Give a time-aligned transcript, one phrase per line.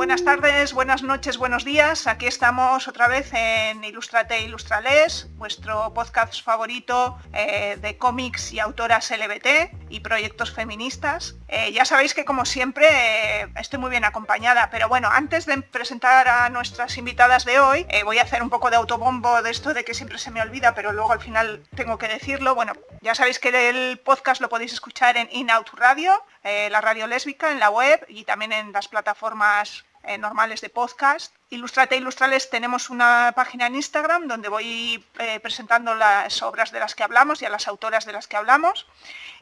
[0.00, 2.06] Buenas tardes, buenas noches, buenos días.
[2.06, 9.10] Aquí estamos otra vez en Ilustrate Ilustrales, vuestro podcast favorito eh, de cómics y autoras
[9.10, 11.34] LBT y proyectos feministas.
[11.48, 15.60] Eh, ya sabéis que como siempre eh, estoy muy bien acompañada, pero bueno, antes de
[15.60, 19.74] presentar a nuestras invitadas de hoy, voy a hacer un poco de autobombo de esto
[19.74, 22.54] de que siempre se me olvida, pero luego al final tengo que decirlo.
[22.54, 27.52] Bueno, ya sabéis que el podcast lo podéis escuchar en Inout Radio, la radio lésbica,
[27.52, 31.34] en la web y también en las plataformas eh, normales de podcast.
[31.50, 36.94] Ilustrate Ilustrales tenemos una página en Instagram donde voy eh, presentando las obras de las
[36.94, 38.86] que hablamos y a las autoras de las que hablamos.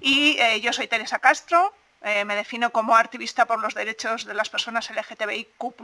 [0.00, 4.50] Y eh, yo soy Teresa Castro, me defino como activista por los derechos de las
[4.50, 5.74] personas LGTBIQ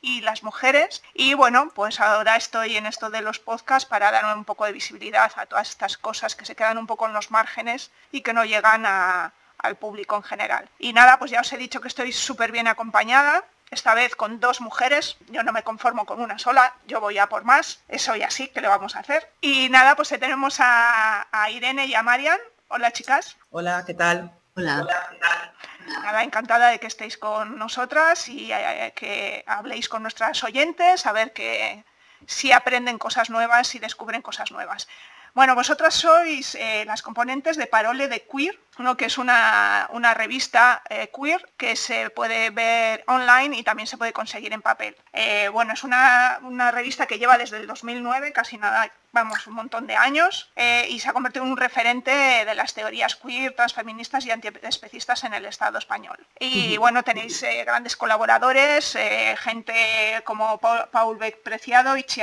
[0.00, 1.00] y las mujeres.
[1.14, 4.72] Y bueno, pues ahora estoy en esto de los podcasts para dar un poco de
[4.72, 8.32] visibilidad a todas estas cosas que se quedan un poco en los márgenes y que
[8.32, 10.68] no llegan al público en general.
[10.80, 14.40] Y nada, pues ya os he dicho que estoy súper bien acompañada esta vez con
[14.40, 18.16] dos mujeres, yo no me conformo con una sola, yo voy a por más, eso
[18.16, 19.30] y así, que lo vamos a hacer?
[19.40, 22.38] Y nada, pues tenemos a, Irene y a Marian.
[22.68, 23.36] Hola chicas.
[23.50, 24.32] Hola, ¿qué tal?
[24.56, 24.86] Hola.
[25.10, 25.54] ¿qué tal?
[26.02, 31.12] Nada, encantada de que estéis con nosotras y eh, que habléis con nuestras oyentes, a
[31.12, 31.84] ver que
[32.26, 34.88] si aprenden cosas nuevas y descubren cosas nuevas.
[35.32, 40.82] Bueno, vosotras sois eh, las componentes de Parole de Queer, uno que es una, revista
[40.90, 44.96] eh, queer que se puede ver online y también se puede conseguir en papel.
[45.12, 46.40] Eh, bueno, es una,
[46.72, 50.50] revista que lleva desde el 2009, casi nada, vamos, un montón de años,
[50.88, 55.34] y se ha convertido en un referente de las teorías queer, transfeministas y antiespecistas en
[55.34, 56.18] el Estado español.
[56.38, 58.96] Y bueno, tenéis grandes colaboradores,
[59.38, 62.22] gente como Paul Beck Preciado, Ichi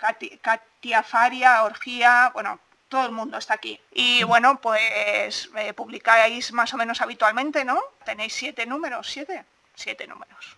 [0.00, 3.80] Arciga, Katia Faria, Orgía, bueno, todo el mundo está aquí.
[3.92, 7.80] Y bueno, pues eh, publicáis más o menos habitualmente, ¿no?
[8.04, 9.44] Tenéis siete números, siete,
[9.74, 10.56] siete números.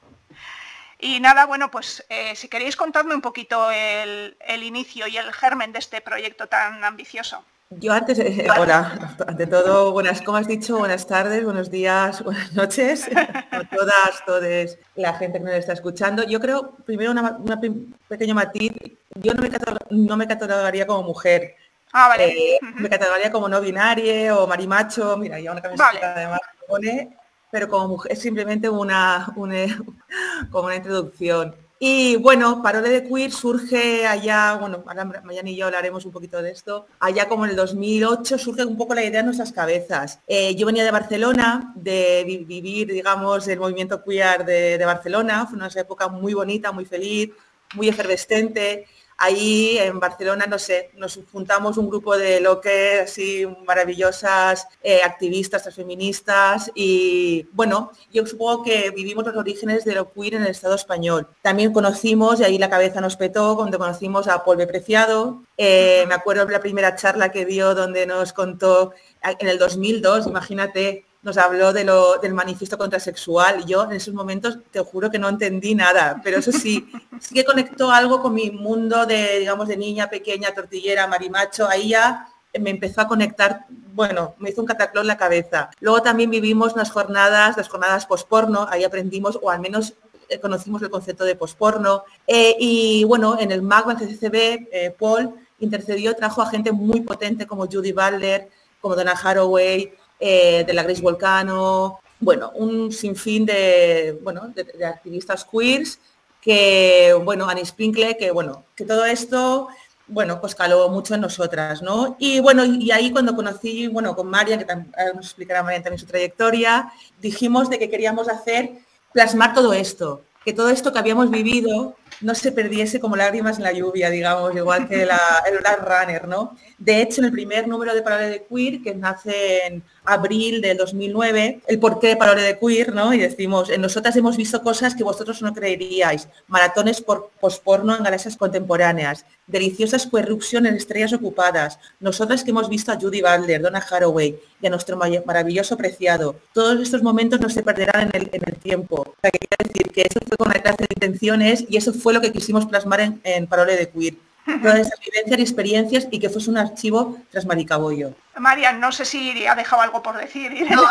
[0.98, 5.72] Y nada, bueno, pues eh, si queréis contarme un poquito el, inicio y el germen
[5.72, 7.44] de este proyecto tan ambicioso.
[7.70, 12.52] Yo antes, eh, hola, ante todo, buenas, como has dicho, buenas tardes, buenos días, buenas
[12.52, 16.22] noches a todas, todos, la gente que nos está escuchando.
[16.22, 18.72] Yo creo, primero, un pequeño matiz,
[19.16, 19.50] yo no me,
[19.90, 21.56] no me catalogaría como mujer.
[21.92, 22.54] Ah, vale.
[22.54, 27.16] Eh, me catalogaría como no binaria o marimacho, mira, ya una camiseta además pone,
[27.50, 29.66] pero como mujer es simplemente una, una,
[30.52, 31.56] como una introducción.
[31.78, 34.82] Y bueno, Parole de Queer surge allá, bueno,
[35.24, 38.78] mañana y yo hablaremos un poquito de esto, allá como en el 2008 surge un
[38.78, 40.20] poco la idea en nuestras cabezas.
[40.26, 45.68] Eh, yo venía de Barcelona, de vivir, digamos, el movimiento queer de Barcelona, fue una
[45.68, 47.30] época muy bonita, muy feliz,
[47.74, 48.86] muy efervescente,
[49.18, 55.00] Ahí en Barcelona, no sé, nos juntamos un grupo de lo que así maravillosas eh,
[55.02, 60.48] activistas, feministas y bueno, yo supongo que vivimos los orígenes de lo queer en el
[60.48, 61.28] Estado español.
[61.40, 65.42] También conocimos, y ahí la cabeza nos petó, cuando conocimos a Paul Preciado.
[65.56, 70.26] Eh, me acuerdo de la primera charla que dio donde nos contó en el 2002,
[70.26, 75.18] imagínate, nos habló de lo, del manifiesto contrasexual yo en esos momentos te juro que
[75.18, 76.88] no entendí nada, pero eso sí,
[77.20, 81.88] sí que conectó algo con mi mundo de, digamos, de niña pequeña, tortillera, marimacho, ahí
[81.88, 82.28] ya
[82.60, 85.68] me empezó a conectar, bueno, me hizo un cataclón en la cabeza.
[85.80, 89.94] Luego también vivimos unas jornadas, las jornadas posporno, ahí aprendimos, o al menos
[90.28, 92.04] eh, conocimos el concepto de posporno.
[92.26, 94.34] Eh, y bueno, en el MAG, en CCCB,
[94.72, 98.48] eh, Paul intercedió, trajo a gente muy potente como Judy Butler,
[98.80, 105.44] como Donna Haraway, eh, de la Grace Volcano, bueno, un sinfín de, bueno, de, activistas
[105.44, 105.98] queers
[106.40, 109.68] que, bueno, Annie Sprinkle, que, bueno, que todo esto,
[110.06, 112.16] bueno, pues caló mucho en nosotras, ¿no?
[112.18, 114.66] Y bueno, y ahí cuando conocí, bueno, con María, que
[115.14, 118.78] nos explicará María también su trayectoria, dijimos de que queríamos hacer,
[119.12, 123.64] plasmar todo esto, que todo esto que habíamos vivido no se perdiese como lágrimas en
[123.64, 126.56] la lluvia, digamos, igual que la, el Runner, ¿no?
[126.78, 130.76] De hecho, en el primer número de Parole de Queer, que nace en abril del
[130.76, 133.12] 2009, el porqué Parole de Queer, ¿no?
[133.12, 138.04] Y decimos, en nosotras hemos visto cosas que vosotros no creeríais, maratones por posporno en
[138.04, 143.84] galaxias contemporáneas, deliciosas corrupción en estrellas ocupadas, nosotras que hemos visto a Judy Butler, Donna
[143.90, 146.36] Haraway y a nuestro maravilloso preciado.
[146.52, 149.02] Todos estos momentos no se perderán en el, tiempo.
[149.02, 151.92] O sea, que quiero decir que eso fue con una clase de intenciones y eso
[151.92, 154.14] fue lo que quisimos plasmar en, en Parole de Queer
[154.62, 158.12] todas esas vivencias y experiencias y que fuese un archivo tras Maricabollo.
[158.38, 160.52] María, no sé si ha dejado algo por decir.
[160.70, 160.82] No,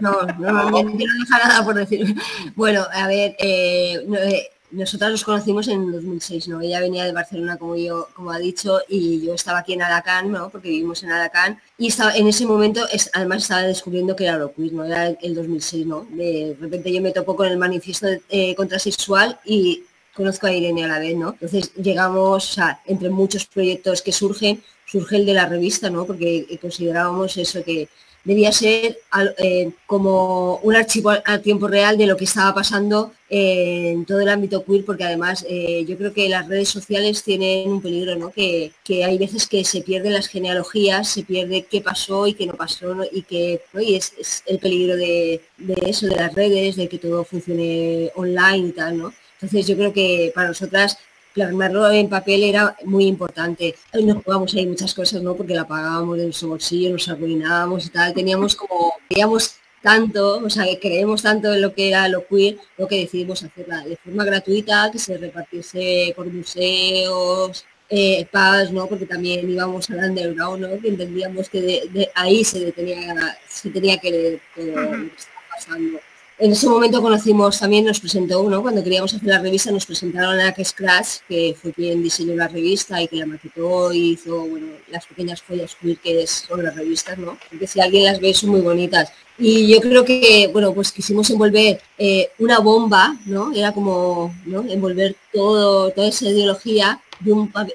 [0.00, 2.14] no, no, no, no, deja nada por decir.
[2.54, 6.60] Bueno, a ver, eh, eh, nosotras nos conocimos en 2006, ¿no?
[6.60, 10.28] Ella venía de Barcelona, como yo, como ha dicho, y yo estaba aquí en Alacant,
[10.28, 10.50] ¿no?
[10.50, 14.52] Porque vivimos en Alacant, y estaba, en ese momento, además estaba descubriendo que era lo
[14.56, 14.84] ¿no?
[14.84, 16.06] Era el 2006, ¿no?
[16.10, 19.84] De repente yo me topo con el manifiesto eh, contrasexual y
[20.16, 21.32] conozco a Irene a la vez, ¿no?
[21.32, 26.06] Entonces llegamos a, entre muchos proyectos que surgen, surge el de la revista, ¿no?
[26.06, 27.88] Porque considerábamos eso que
[28.26, 28.98] debía ser
[29.38, 34.28] eh, como un archivo a, tiempo real de lo que estaba pasando en todo el
[34.28, 38.30] ámbito queer, porque además eh, yo creo que las redes sociales tienen un peligro, ¿no?
[38.30, 38.72] Que,
[39.04, 42.96] hay veces que se pierden las genealogías, se pierde qué pasó y qué no pasó,
[43.12, 48.10] y que es, el peligro de, de, eso, de las redes, de que todo funcione
[48.16, 49.12] online y tal, ¿no?
[49.40, 50.98] Entonces yo creo que para nosotras
[51.34, 53.74] plasmarlo en papel era muy importante.
[53.92, 55.34] Nos jugamos ahí muchas cosas, ¿no?
[55.34, 58.14] Porque la pagábamos de nuestro bolsillo, nos arruinábamos y tal.
[58.14, 62.56] Teníamos como, veíamos tanto, o sea, que creemos tanto en lo que era lo queer,
[62.78, 68.26] lo que decidimos hacerla de forma gratuita, que se repartiese por museos, eh,
[68.72, 68.86] ¿no?
[68.86, 70.80] Porque también íbamos al underground, ¿no?
[70.80, 75.40] Que entendíamos que de, ahí se, detenía, se tenía que leer todo lo que estaba
[75.54, 76.00] pasando.
[76.38, 80.38] En ese momento conocimos, también nos presentó uno, cuando queríamos hacer la revista nos presentaron
[80.38, 84.46] a Scratch, que fue quien diseñó la revista y que la maquetó y hizo
[84.90, 87.38] las pequeñas follas que son las revistas, ¿no?
[87.48, 89.10] Porque si alguien las ve son muy bonitas.
[89.38, 93.54] Y yo creo que, bueno, pues quisimos envolver eh, una bomba, ¿no?
[93.54, 94.62] Era como, ¿no?
[94.68, 97.00] Envolver todo, toda esa ideología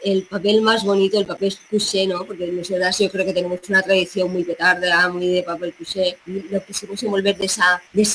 [0.03, 2.25] el papel más bonito, el papel couché, ¿no?
[2.25, 6.17] Porque nosotras yo creo que tenemos una tradición muy petarda, muy de papel couché.
[6.25, 8.07] Lo quisimos envolver de, esa, de,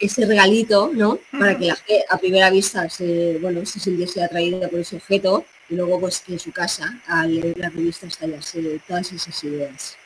[0.00, 1.18] ese, regalito, ¿no?
[1.32, 5.44] Para que la gente a primera vista se, bueno, se sintiese atraída por ese objeto
[5.68, 9.96] y luego pues en su casa al leer la revista estallarse todas esas ideas.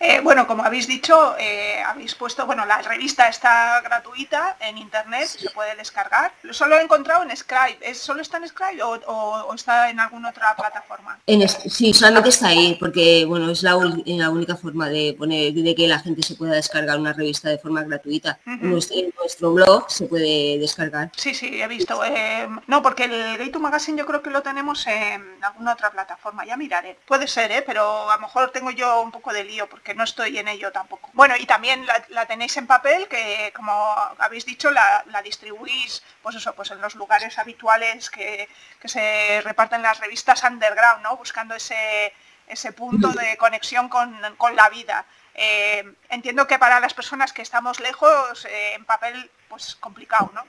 [0.00, 5.26] Eh, bueno, como habéis dicho, eh, habéis puesto, bueno, la revista está gratuita en internet,
[5.26, 6.32] se puede descargar.
[6.50, 7.78] Solo he encontrado en Scribe.
[7.80, 11.18] ¿Es, ¿Solo está en Scribe o, está en alguna otra plataforma?
[11.26, 13.72] En sí, solamente está ahí, porque bueno, es la,
[14.06, 17.58] la, única forma de poner de que la gente se pueda descargar una revista de
[17.58, 18.38] forma gratuita.
[18.46, 21.10] en, nuestro, blog se puede descargar.
[21.16, 22.02] Sí, sí, he visto.
[22.04, 25.90] Eh, no, porque el Gay to Magazine yo creo que lo tenemos en alguna otra
[25.90, 26.44] plataforma.
[26.44, 26.98] Ya miraré.
[27.06, 30.38] Puede ser, pero a lo mejor tengo yo un poco de lío porque no estoy
[30.38, 31.10] en ello tampoco.
[31.12, 33.72] Bueno, y también la, tenéis en papel, que como
[34.18, 38.48] habéis dicho, la, distribuís pues eso, pues en los lugares habituales que,
[38.84, 41.16] se reparten las revistas underground, ¿no?
[41.16, 42.12] Buscando ese,
[42.46, 44.16] ese punto de conexión con,
[44.54, 45.04] la vida.
[45.34, 50.44] Eh, entiendo que para las personas que estamos lejos, eh, en papel, pues complicado, ¿no?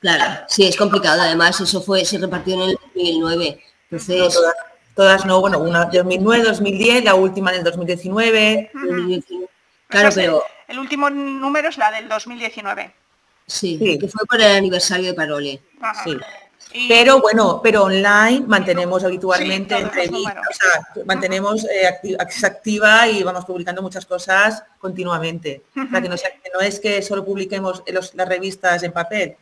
[0.00, 1.22] Claro, sí, es complicado.
[1.22, 3.64] Además, eso fue, se repartió en el 2009.
[3.90, 4.38] Entonces,
[4.94, 8.70] Todas no, bueno, una 2009, 2010, la última en el 2019.
[9.88, 10.42] Claro, pero...
[10.68, 12.94] El, último número es la del 2019.
[13.46, 15.60] Sí, que fue por el aniversario de Parole.
[16.04, 16.16] Sí.
[16.88, 23.80] Pero bueno, pero online mantenemos habitualmente entrevistas, o sea, mantenemos eh, activa y vamos publicando
[23.80, 25.62] muchas cosas continuamente.
[25.76, 26.16] O sea, que no,
[26.54, 29.36] no, es que solo publiquemos las revistas en papel,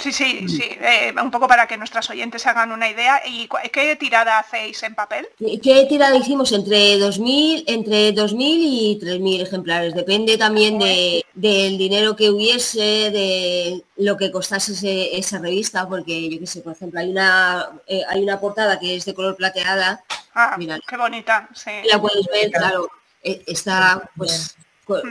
[0.00, 3.20] Sí, sí, sí, eh, un poco para que nuestras oyentes hagan una idea.
[3.26, 5.28] ¿Y qué tirada hacéis en papel?
[5.38, 6.52] ¿Qué tirada hicimos?
[6.52, 9.94] Entre 2.000, entre 2000 y 3.000 ejemplares.
[9.94, 16.38] Depende también de, del dinero que hubiese, de lo que costase esa revista, porque yo
[16.38, 20.02] qué sé, por ejemplo, hay una, eh, hay una portada que es de color plateada.
[20.34, 20.56] Ah,
[20.88, 21.70] qué bonita, sí.
[21.84, 22.88] La puedes ver, claro.
[23.22, 24.56] Eh, está, pues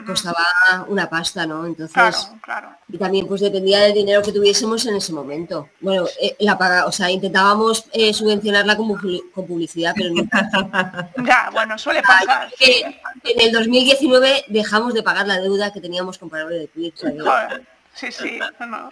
[0.06, 0.46] costaba
[0.88, 1.66] una pasta, ¿no?
[1.66, 5.70] Entonces, claro, y también pues dependía del dinero que tuviésemos en ese momento.
[5.80, 8.98] Bueno, eh, la paga, o sea, intentábamos eh, subvencionarla con,
[9.34, 10.24] con, publicidad, pero no.
[11.26, 12.50] ya, bueno, suele pasar.
[12.60, 17.04] en el 2019 dejamos de pagar la deuda que teníamos con Parole de Twitch.
[18.00, 18.40] Sí, sí.
[18.60, 18.90] No.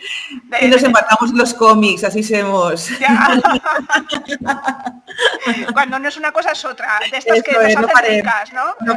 [0.60, 2.90] y nos embarcamos en los cómics, así somos.
[5.74, 7.00] Cuando no es una cosa es otra.
[7.10, 8.76] De estas que nos hacen ricas, ¿no?
[8.82, 8.96] No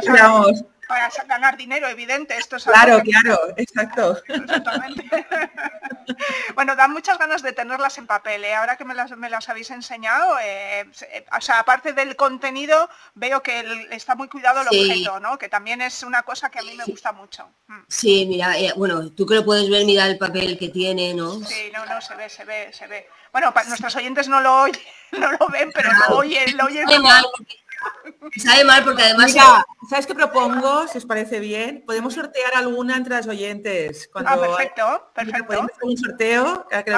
[0.91, 2.37] para ganar dinero, evidente.
[2.37, 4.21] Esto es claro, claro, exacto.
[6.55, 8.43] bueno, dan muchas ganas de tenerlas en papel.
[8.43, 8.55] ¿eh?
[8.55, 10.85] Ahora que me las, me las habéis enseñado, eh,
[11.35, 15.37] o sea, aparte del contenido, veo que está muy cuidado el objeto, ¿no?
[15.37, 17.49] Que también es una cosa que a mí me gusta mucho.
[17.67, 17.81] Mm.
[17.87, 21.43] Sí, mira, eh, bueno, tú que lo puedes ver, mira el papel que tiene, ¿no?
[21.45, 23.07] Sí, no, no, se ve, se ve, se ve.
[23.31, 24.81] Bueno, para nuestros oyentes no lo oyen,
[25.11, 26.85] no lo ven, pero lo oyen, lo oyen.
[28.37, 29.33] Sabe mal porque además...
[29.89, 30.87] ¿sabes qué propongo?
[30.87, 34.09] Si os parece bien, podemos sortear alguna entre las oyentes.
[34.11, 35.45] Cuando ah, perfecto, perfecto.
[35.45, 36.91] Podemos hacer un sorteo, que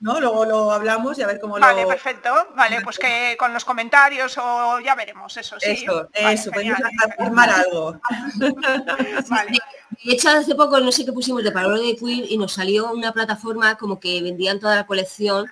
[0.00, 0.18] ¿no?
[0.18, 1.66] Luego lo hablamos y a ver cómo lo...
[1.66, 2.30] Vale, perfecto.
[2.56, 5.72] Vale, pues que con los comentarios o ya veremos, eso sí.
[5.72, 6.78] Eso, eso, podemos
[7.18, 8.00] armar algo.
[9.28, 9.58] vale.
[10.02, 12.90] De hecho, hace poco no sé qué pusimos de palabra de queer y nos salió
[12.92, 15.50] una plataforma como que vendían toda la colección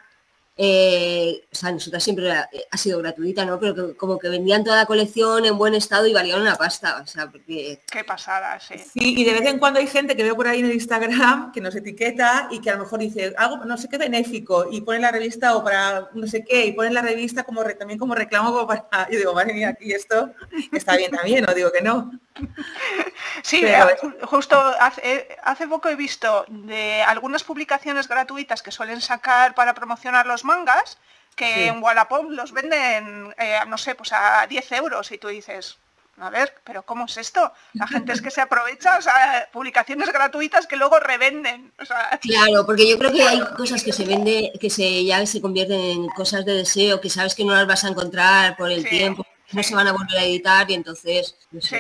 [0.60, 3.60] eh, o sea, nosotras siempre ha, sido gratuita, ¿no?
[3.60, 7.06] Pero como que vendían toda la colección en buen estado y valían una pasta, o
[7.06, 7.80] sea, porque...
[7.88, 8.74] Qué pasada, sí.
[8.76, 11.52] Sí, y de vez en cuando hay gente que veo por ahí en el Instagram
[11.52, 14.80] que nos etiqueta y que a lo mejor dice algo, no sé qué benéfico, y
[14.80, 18.16] pone la revista o para no sé qué, y pone la revista como también como
[18.16, 18.88] reclamo como para...
[19.12, 20.32] Yo digo, madre mía, aquí esto
[20.72, 22.10] está bien también, no digo que no.
[23.42, 29.54] Sí, eh, justo hace, hace, poco he visto de algunas publicaciones gratuitas que suelen sacar
[29.54, 30.99] para promocionar los mangas,
[31.37, 35.78] que en Wallapop los venden, eh, no sé, pues a 10 euros y tú dices,
[36.21, 37.52] a ver, pero ¿cómo es esto?
[37.75, 41.73] La gente es que se aprovecha, o sea, publicaciones gratuitas que luego revenden.
[42.21, 45.80] Claro, porque yo creo que hay cosas que se vende, que se ya se convierten
[45.80, 49.25] en cosas de deseo, que sabes que no las vas a encontrar por el tiempo,
[49.52, 51.73] no se van a volver a editar y entonces es,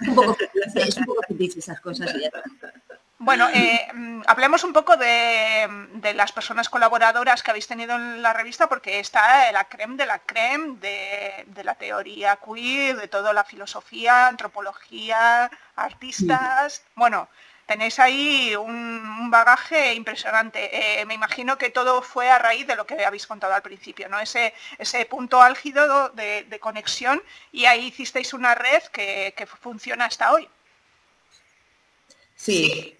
[0.00, 0.36] un poco,
[1.38, 2.12] es esas cosas.
[3.24, 5.66] Bueno, eh, mm, hablemos un poco de,
[6.14, 10.18] las personas colaboradoras que habéis tenido en la revista, porque está la creme de la
[10.18, 16.82] creme de, la teoría queer, de toda la filosofía, antropología, artistas.
[16.96, 17.28] Bueno,
[17.66, 21.00] tenéis ahí un, bagaje impresionante.
[21.00, 24.08] Eh, me imagino que todo fue a raíz de lo que habéis contado al principio,
[24.08, 24.20] ¿no?
[24.20, 30.32] Ese, ese punto álgido de, conexión y ahí hicisteis una red que, que funciona hasta
[30.32, 30.48] hoy.
[32.36, 32.96] Sí,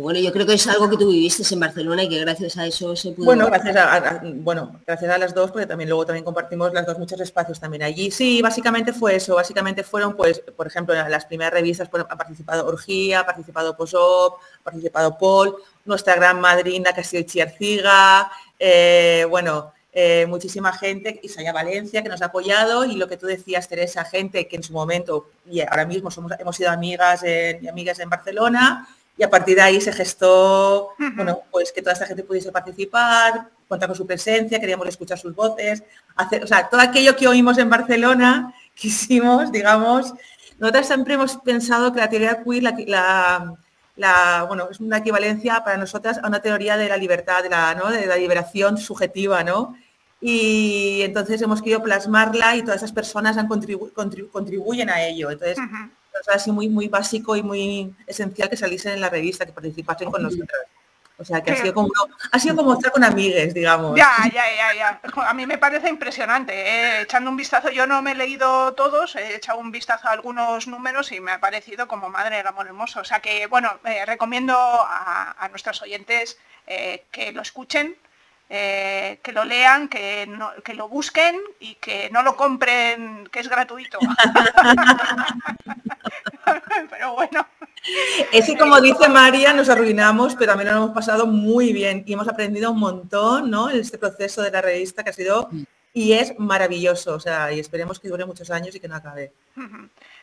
[0.00, 2.66] bueno, yo creo que es algo que tú viviste en Barcelona y que gracias a
[2.66, 3.24] eso se pudo...
[3.24, 6.98] Bueno, gracias a, bueno, gracias a las dos, porque también luego también compartimos las dos
[6.98, 8.10] muchos espacios también allí.
[8.10, 12.66] Sí, básicamente fue eso, básicamente fueron, pues, por ejemplo, las primeras revistas pues, ha participado
[12.66, 19.26] Orgía, ha participado Posop, ha participado Paul, nuestra gran madrina que ha sido Chiarciga, eh,
[19.28, 23.68] bueno, eh, muchísima gente, Isaya Valencia, que nos ha apoyado, y lo que tú decías,
[23.68, 27.98] Teresa, gente que en su momento, y ahora mismo somos, hemos sido amigas y amigas
[27.98, 32.24] en Barcelona, y a partir de ahí se gestó, bueno, pues que toda esta gente
[32.24, 35.82] pudiese participar, contar con su presencia, queríamos escuchar sus voces,
[36.16, 40.14] hacer, o sea, todo aquello que oímos en Barcelona, quisimos, digamos,
[40.58, 43.54] nosotras siempre hemos pensado que la teoría queer, la,
[43.96, 47.74] la, bueno, es una equivalencia para nosotras a una teoría de la libertad, de la,
[47.74, 47.90] ¿no?
[47.90, 49.76] de la liberación subjetiva, ¿no?
[50.24, 55.30] Y entonces hemos querido plasmarla y todas esas personas han contribuyen a ello.
[55.32, 59.52] Entonces, es así muy, muy básico y muy esencial que saliesen en la revista, que
[59.52, 60.48] participasen con nosotros.
[61.18, 61.90] O sea, que ha sido como,
[62.32, 63.96] ha sido como estar con amigues, digamos.
[63.96, 65.00] Ya, ya, ya, ya.
[65.28, 66.52] A mí me parece impresionante.
[66.52, 67.02] ¿eh?
[67.02, 70.66] Echando un vistazo, yo no me he leído todos, he echado un vistazo a algunos
[70.66, 73.00] números y me ha parecido como madre del amor hermoso.
[73.00, 77.96] O sea que, bueno, eh, recomiendo a, nuestros oyentes eh, que lo escuchen,
[78.54, 80.28] eh, que lo lean, que,
[80.62, 83.98] que lo busquen y que no lo compren, que es gratuito.
[86.90, 87.46] pero bueno.
[88.30, 92.12] Es que como dice María, nos arruinamos, pero también lo hemos pasado muy bien y
[92.12, 93.70] hemos aprendido un montón ¿no?
[93.70, 95.48] en este proceso de la revista que ha sido
[95.94, 99.32] y es maravilloso, o sea, y esperemos que dure muchos años y que no acabe.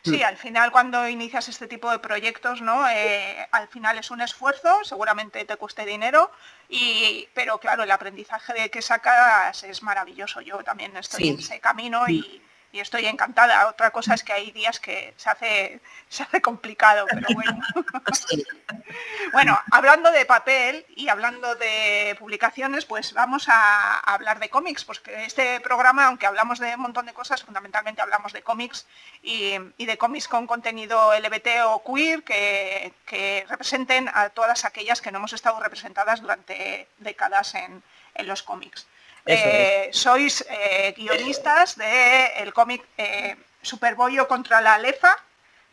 [0.03, 2.87] Sí, al final cuando inicias este tipo de proyectos, ¿no?
[2.89, 6.31] Eh, al final es un esfuerzo, seguramente te cueste dinero,
[6.67, 10.41] y, pero claro, el aprendizaje de que sacas es maravilloso.
[10.41, 12.41] Yo también estoy en ese camino y,
[12.71, 13.67] y estoy encantada.
[13.67, 17.59] Otra cosa es que hay días que se hace, se hace complicado, pero bueno.
[19.33, 25.25] bueno, hablando de papel y hablando de publicaciones, pues vamos a, hablar de cómics, porque
[25.25, 28.85] este programa, aunque hablamos de un montón de cosas, fundamentalmente hablamos de cómics
[29.23, 32.93] y, de cómics con contenido LBT o queer que,
[33.49, 37.81] representen a todas aquellas que no hemos estado representadas durante décadas en
[38.27, 38.87] los cómics.
[39.25, 45.15] Eh, sois eh, guionistas del cómic eh, Superbollo contra la Lefa,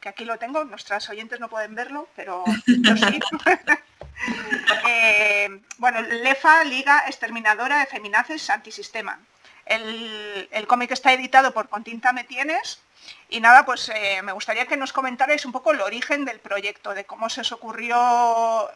[0.00, 3.20] que aquí lo tengo, nuestras oyentes no pueden verlo, pero yo sí.
[5.78, 9.20] bueno, Lefa, Liga Exterminadora de Feminaces Antisistema.
[9.66, 12.80] El, cómic está editado por Continta Me Tienes
[13.28, 16.94] y nada, pues eh, me gustaría que nos comentarais un poco el origen del proyecto,
[16.94, 18.70] de cómo se os ocurrió,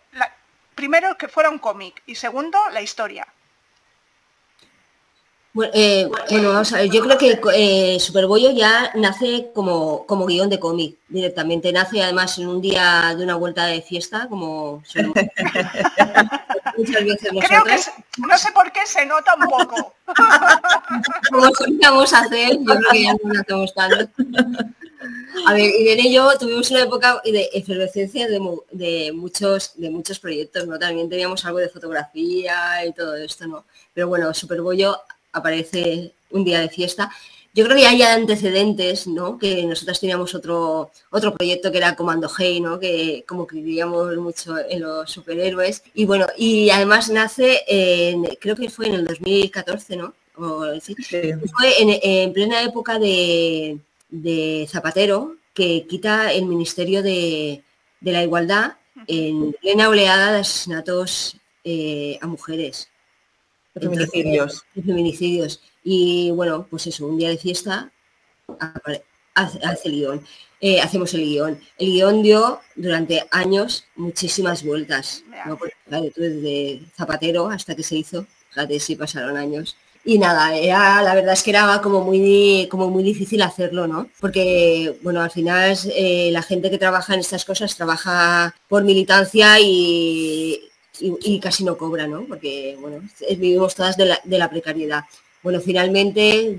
[0.74, 3.26] primero que fuera un cómic y segundo la historia.
[5.72, 10.48] Eh, bueno, vamos a ver, yo creo que eh, Superbollo ya nace como, como guion
[10.48, 14.80] de cómic directamente, nace además en un día de una vuelta de fiesta, como
[16.76, 17.76] muchas veces Creo que
[18.18, 19.94] no sé por qué se nota un poco.
[21.32, 24.08] como solíamos hacer, yo creo que ya no lo hacemos tanto.
[25.46, 28.40] A ver, Irene y yo tuvimos una época de efervescencia de,
[28.70, 30.78] de, muchos, de muchos proyectos, ¿no?
[30.78, 33.64] También teníamos algo de fotografía y todo esto, ¿no?
[33.92, 35.00] Pero bueno, Superbollo
[35.32, 37.10] aparece un día de fiesta.
[37.52, 39.36] Yo creo que hay antecedentes, ¿no?
[39.36, 42.78] Que nosotros teníamos otro, otro proyecto que era Comando Hey, ¿no?
[42.78, 45.82] Que como que creíamos mucho en los superhéroes.
[45.94, 50.14] Y bueno, y además nace, en, creo que fue en el 2014, ¿no?
[50.32, 50.80] Fue
[51.80, 53.78] en, plena época de,
[54.68, 57.62] Zapatero, que quita el Ministerio de,
[58.00, 58.74] la Igualdad
[59.06, 62.88] en plena oleada de asesinatos eh, a mujeres.
[63.74, 64.64] Feminicidios.
[64.74, 65.60] feminicidios.
[65.84, 67.90] Y bueno, pues eso, un día de fiesta
[69.34, 70.24] hace, el guion.
[70.60, 71.60] Eh, hacemos el guion.
[71.78, 75.24] El guion dio durante años muchísimas vueltas.
[76.16, 79.76] desde Zapatero hasta que se hizo, fíjate si pasaron años.
[80.02, 84.08] Y nada, era, la verdad es que era como muy, como muy difícil hacerlo, ¿no?
[84.18, 89.60] Porque, bueno, al final eh, la gente que trabaja en estas cosas trabaja por militancia
[89.60, 90.69] y,
[91.00, 92.24] y, casi no cobra, ¿no?
[92.24, 95.04] Porque, bueno, vivimos todas de la, precariedad.
[95.42, 96.56] Bueno, finalmente,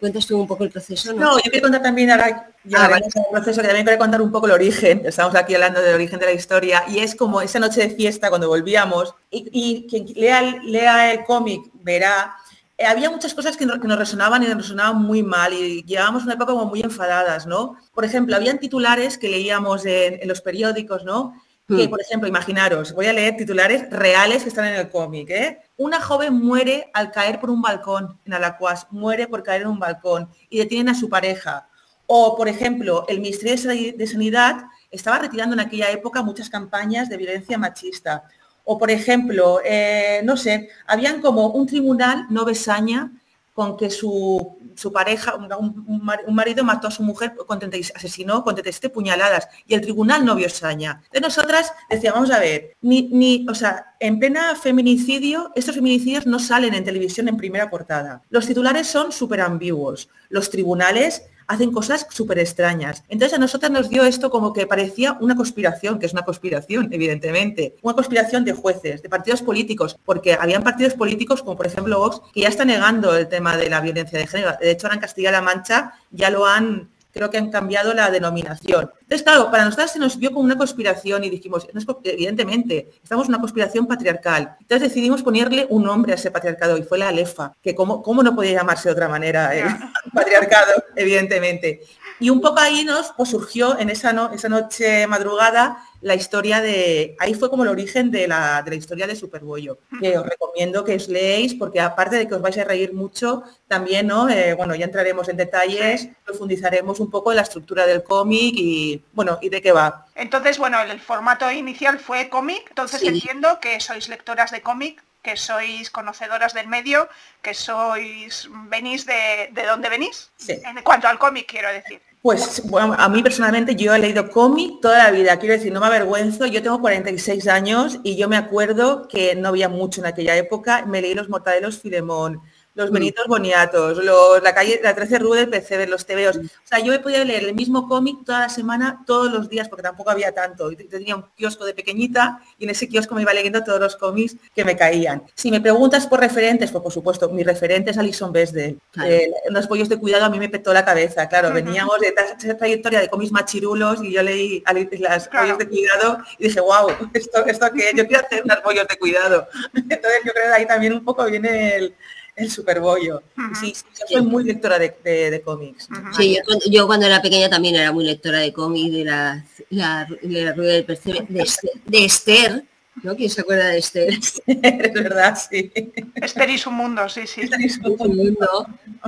[0.00, 1.20] cuentas tú un poco el proceso, ¿no?
[1.20, 4.32] No, yo quiero contar también ahora, ya ah, el proceso, que también quiero contar un
[4.32, 7.58] poco el origen, estamos aquí hablando del origen de la historia, y es como esa
[7.58, 12.34] noche de fiesta cuando volvíamos, y, quien lea, lea el cómic verá,
[12.78, 16.32] eh, había muchas cosas que, nos resonaban y nos resonaban muy mal, y llevábamos una
[16.32, 17.76] época como muy enfadadas, ¿no?
[17.92, 21.34] Por ejemplo, habían titulares que leíamos en, en los periódicos, ¿no?
[21.68, 21.90] Que, hmm.
[21.90, 25.30] por ejemplo, imaginaros, voy a leer titulares reales que están en el cómic.
[25.30, 25.58] ¿eh?
[25.76, 29.78] Una joven muere al caer por un balcón en Alacuas, muere por caer en un
[29.78, 31.68] balcón y detienen a su pareja.
[32.06, 37.16] O, por ejemplo, el Ministerio de Sanidad estaba retirando en aquella época muchas campañas de
[37.16, 38.24] violencia machista.
[38.64, 43.12] O, por ejemplo, eh, no sé, habían como un tribunal no besaña
[43.52, 44.58] con que su,
[44.92, 47.60] pareja, un, marido mató a su mujer, con
[47.94, 51.02] asesinó con 37 puñaladas y el tribunal no vio saña.
[51.12, 56.26] De nosotras decíamos, vamos a ver, ni, ni, o sea, en plena feminicidio, estos feminicidios
[56.26, 58.22] no salen en televisión en primera portada.
[58.30, 60.08] Los titulares son súper ambiguos.
[60.28, 63.04] Los tribunales hacen cosas súper extrañas.
[63.08, 66.88] Entonces a nosotras nos dio esto como que parecía una conspiración, que es una conspiración,
[66.90, 71.98] evidentemente, una conspiración de jueces, de partidos políticos, porque habían partidos políticos como por ejemplo
[71.98, 74.52] Vox, que ya está negando el tema de la violencia de género.
[74.58, 78.90] De hecho, ahora en Castilla-La Mancha ya lo han creo que han cambiado la denominación.
[79.02, 81.68] Entonces, claro, para nosotros se nos vio como una conspiración y dijimos,
[82.04, 84.56] evidentemente, estamos en una conspiración patriarcal.
[84.60, 88.22] Entonces decidimos ponerle un nombre a ese patriarcado y fue la Alefa, que cómo, cómo
[88.22, 89.64] no podía llamarse de otra manera el
[90.12, 91.82] patriarcado, evidentemente.
[92.20, 96.60] Y un poco ahí nos pues, surgió en esa, no, esa noche madrugada la historia
[96.60, 100.26] de, ahí fue como el origen de la, de la historia de Superbollo, que os
[100.26, 104.28] recomiendo que os leéis, porque aparte de que os vais a reír mucho, también, ¿no?
[104.28, 109.02] Eh, bueno, ya entraremos en detalles, profundizaremos un poco en la estructura del cómic y,
[109.12, 110.06] bueno, y de qué va.
[110.16, 115.36] Entonces, bueno, el, formato inicial fue cómic, entonces entiendo que sois lectoras de cómic, que
[115.36, 117.08] sois conocedoras del medio,
[117.40, 122.00] que sois, venís de, de dónde venís, en cuanto al cómic quiero decir.
[122.22, 125.80] Pues bueno, a mí personalmente yo he leído cómic toda la vida, quiero decir, no
[125.80, 130.06] me avergüenzo, yo tengo 46 años y yo me acuerdo que no había mucho en
[130.06, 132.40] aquella época, me leí Los Mortadelos Filemón,
[132.74, 132.94] los mm.
[132.94, 133.98] Benitos Boniatos,
[134.42, 136.36] la calle, la 13 Rue del PC, los tebeos.
[136.36, 139.68] O sea, yo he podido leer el mismo cómic toda la semana, todos los días,
[139.68, 140.70] porque tampoco había tanto.
[140.70, 143.96] Yo tenía un kiosco de pequeñita y en ese kiosco me iba leyendo todos los
[143.96, 145.22] cómics que me caían.
[145.34, 148.76] Si me preguntas por referentes, pues por supuesto, mi referente es Alison Besde.
[149.04, 152.56] Eh, los pollos de cuidado a mí me petó la cabeza, claro, veníamos de esa
[152.56, 154.62] trayectoria de cómics machirulos y yo leí
[154.98, 158.86] las pollos de cuidado y dije, wow, esto, esto que yo quiero hacer unas pollos
[158.88, 159.46] de cuidado.
[159.74, 161.94] Entonces yo creo que ahí también un poco viene el
[162.36, 163.22] el Superbollo.
[163.60, 163.74] Sí,
[164.08, 165.88] soy muy lectora de, cómics.
[166.16, 166.38] Sí,
[166.70, 170.72] yo, cuando era pequeña también era muy lectora de cómics, de la, la, de rueda
[170.72, 172.64] del percebe, de, Esther,
[173.02, 173.14] ¿no?
[173.16, 174.14] ¿Quién se acuerda de Esther?
[174.46, 175.72] es verdad, sí.
[176.14, 177.42] Esther y su mundo, sí, sí.
[177.42, 178.66] Esther y su mundo.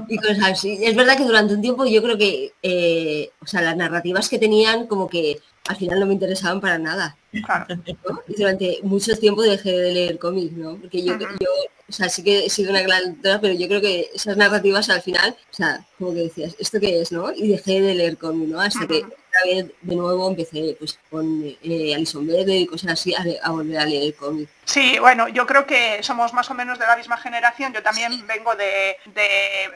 [0.09, 0.79] Y cosas así.
[0.83, 4.39] Es verdad que durante un tiempo yo creo que, eh, o sea, las narrativas que
[4.39, 7.17] tenían como que al final no me interesaban para nada.
[7.33, 10.77] Y durante mucho tiempo dejé de leer cómics, ¿no?
[10.77, 11.49] Porque yo, yo
[11.95, 15.03] sea, sí que he sido una gran lectora, pero yo creo que esas narrativas al
[15.03, 17.33] final, o sea, como que decías, ¿esto qué es, no?
[17.33, 18.61] Y dejé de leer cómic, ¿no?
[18.61, 19.05] Hasta que
[19.45, 23.87] vez de nuevo empecé pues con eh, Alison Verde y cosas así a, volver a
[23.87, 24.49] leer cómic.
[24.65, 27.73] Sí, bueno, yo creo que somos más o menos de la misma generación.
[27.73, 29.29] Yo también vengo de, de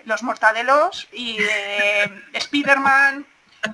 [0.05, 3.27] Los Mortadelos y de Spider-Man,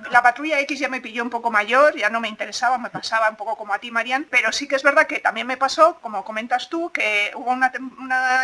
[0.09, 3.29] la patrulla X ya me pilló un poco mayor, ya no me interesaba, me pasaba
[3.29, 5.99] un poco como a ti, Marian, pero sí que es verdad que también me pasó,
[6.01, 7.71] como comentas tú, que hubo una,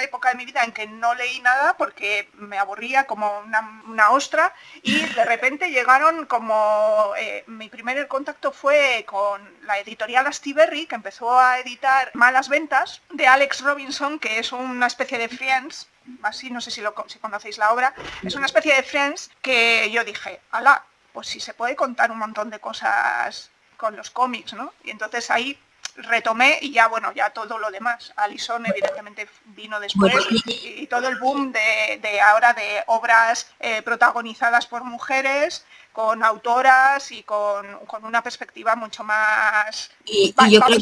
[0.03, 4.53] época de mi vida en que no leí nada porque me aburría como una, ostra
[4.81, 7.13] y de repente llegaron como...
[7.17, 13.01] Eh, mi primer contacto fue con la editorial Astiberri, que empezó a editar Malas Ventas,
[13.11, 15.87] de Alex Robinson, que es una especie de Friends,
[16.23, 19.89] así no sé si, lo, si conocéis la obra, es una especie de Friends que
[19.91, 24.53] yo dije, ala, pues sí se puede contar un montón de cosas con los cómics,
[24.53, 24.73] ¿no?
[24.83, 25.57] Y entonces ahí
[25.95, 28.13] retomé y ya, bueno, ya todo lo demás.
[28.15, 30.13] Alison evidentemente vino después
[30.45, 37.23] y, todo el boom de, ahora de obras eh, protagonizadas por mujeres, con autoras y
[37.23, 37.65] con,
[38.03, 39.91] una perspectiva mucho más...
[40.05, 40.77] Y, yo creo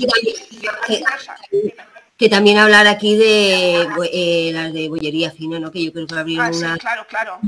[0.86, 1.04] que,
[2.28, 5.72] también hablar aquí de eh, las de bollería fina, ¿no?
[5.72, 7.40] Que yo creo que abrieron ah, una, claro, claro.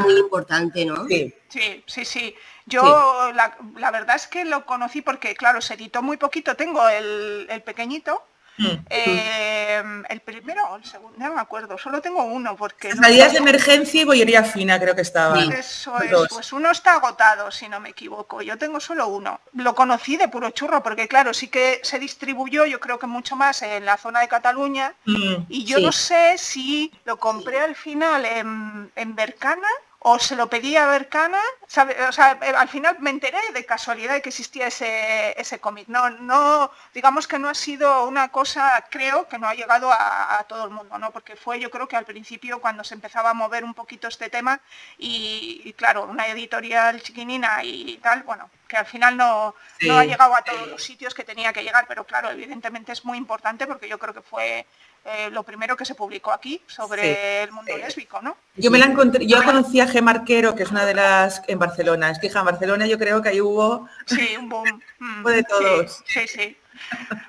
[0.00, 1.06] muy importante, ¿no?
[1.06, 1.34] Sí.
[1.48, 2.34] Sí, sí, sí.
[2.64, 6.56] Yo la, verdad es que lo conocí porque, claro, se editó muy poquito.
[6.56, 8.22] Tengo el, el pequeñito,
[8.58, 8.86] Mm.
[8.88, 12.94] Em, el primero o el segundo, no me acuerdo, solo tengo uno porque...
[12.94, 15.38] Salías de emergencia y bollería fina creo que estaba.
[15.42, 18.42] Eso es, pues uno está agotado, si no me equivoco.
[18.42, 19.40] Yo tengo solo uno.
[19.54, 23.36] Lo conocí de puro churro porque claro, sí que se distribuyó, yo creo que mucho
[23.36, 24.94] más en la zona de Cataluña.
[25.04, 29.68] Mm, y yo no sé si lo compré al final en, en Bercana
[30.08, 34.14] o se lo pedí a Bercana, o sea, eh, al final me enteré de casualidad
[34.14, 35.88] de que existía ese, ese cómic.
[35.88, 40.44] No, no, digamos que no ha sido una cosa, creo, que no ha llegado a,
[40.48, 41.10] todo el mundo, ¿no?
[41.10, 44.30] Porque fue yo creo que al principio cuando se empezaba a mover un poquito este
[44.30, 44.60] tema
[44.96, 50.34] y, claro, una editorial chiquinina y tal, bueno, que al final no, no ha llegado
[50.34, 53.88] a todos los sitios que tenía que llegar, pero claro, evidentemente es muy importante porque
[53.88, 54.66] yo creo que fue
[55.08, 58.36] eh, lo primero que se publicó aquí sobre el mundo lésbico, ¿no?
[58.56, 60.02] Yo me la encontré, yo conocí a G.
[60.02, 62.10] Marquero, que es una de las en Barcelona.
[62.10, 63.88] Es que en Barcelona yo creo que ahí hubo...
[64.06, 64.82] Sí, un boom.
[64.98, 66.02] Mm, de todos.
[66.06, 66.56] Sí, sí.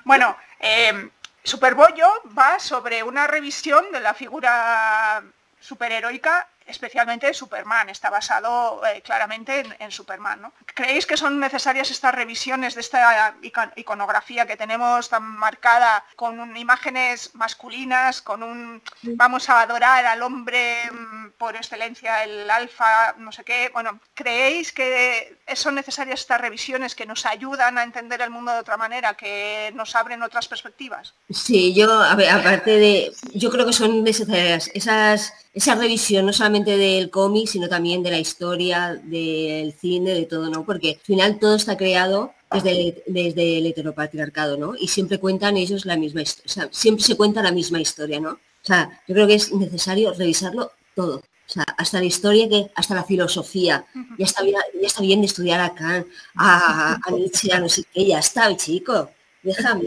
[0.04, 1.10] Bueno, eh,
[1.44, 5.22] Superbollo va sobre una revisión de la figura
[5.60, 10.42] superheroica especialmente Superman, está basado eh, claramente en, Superman.
[10.42, 10.52] ¿no?
[10.66, 13.34] ¿Creéis que son necesarias estas revisiones de esta
[13.76, 20.90] iconografía que tenemos tan marcada con imágenes masculinas, con un vamos a adorar al hombre
[20.90, 23.70] mm, por excelencia, el alfa, no sé qué?
[23.72, 28.58] Bueno, ¿creéis que son necesarias estas revisiones que nos ayudan a entender el mundo de
[28.58, 31.14] otra manera, que nos abren otras perspectivas?
[31.30, 36.32] Sí, yo, a ver, aparte de, yo creo que son necesarias esas esa revisión no
[36.32, 40.64] solamente del cómic, sino también de la historia, del cine, de todo, ¿no?
[40.64, 44.76] Porque al final todo está creado desde, desde el heteropatriarcado, ¿no?
[44.76, 48.20] Y siempre cuentan ellos la misma historia, o sea, siempre se cuenta la misma historia,
[48.20, 48.30] ¿no?
[48.30, 51.16] O sea, yo creo que es necesario revisarlo todo.
[51.16, 53.84] O sea, hasta la historia, que hasta la filosofía.
[54.16, 57.68] Ya está bien, ya está bien de estudiar a Kant, a, a Nietzsche, a no
[57.68, 59.10] sé qué, ya está, chico.
[59.42, 59.82] Déjame,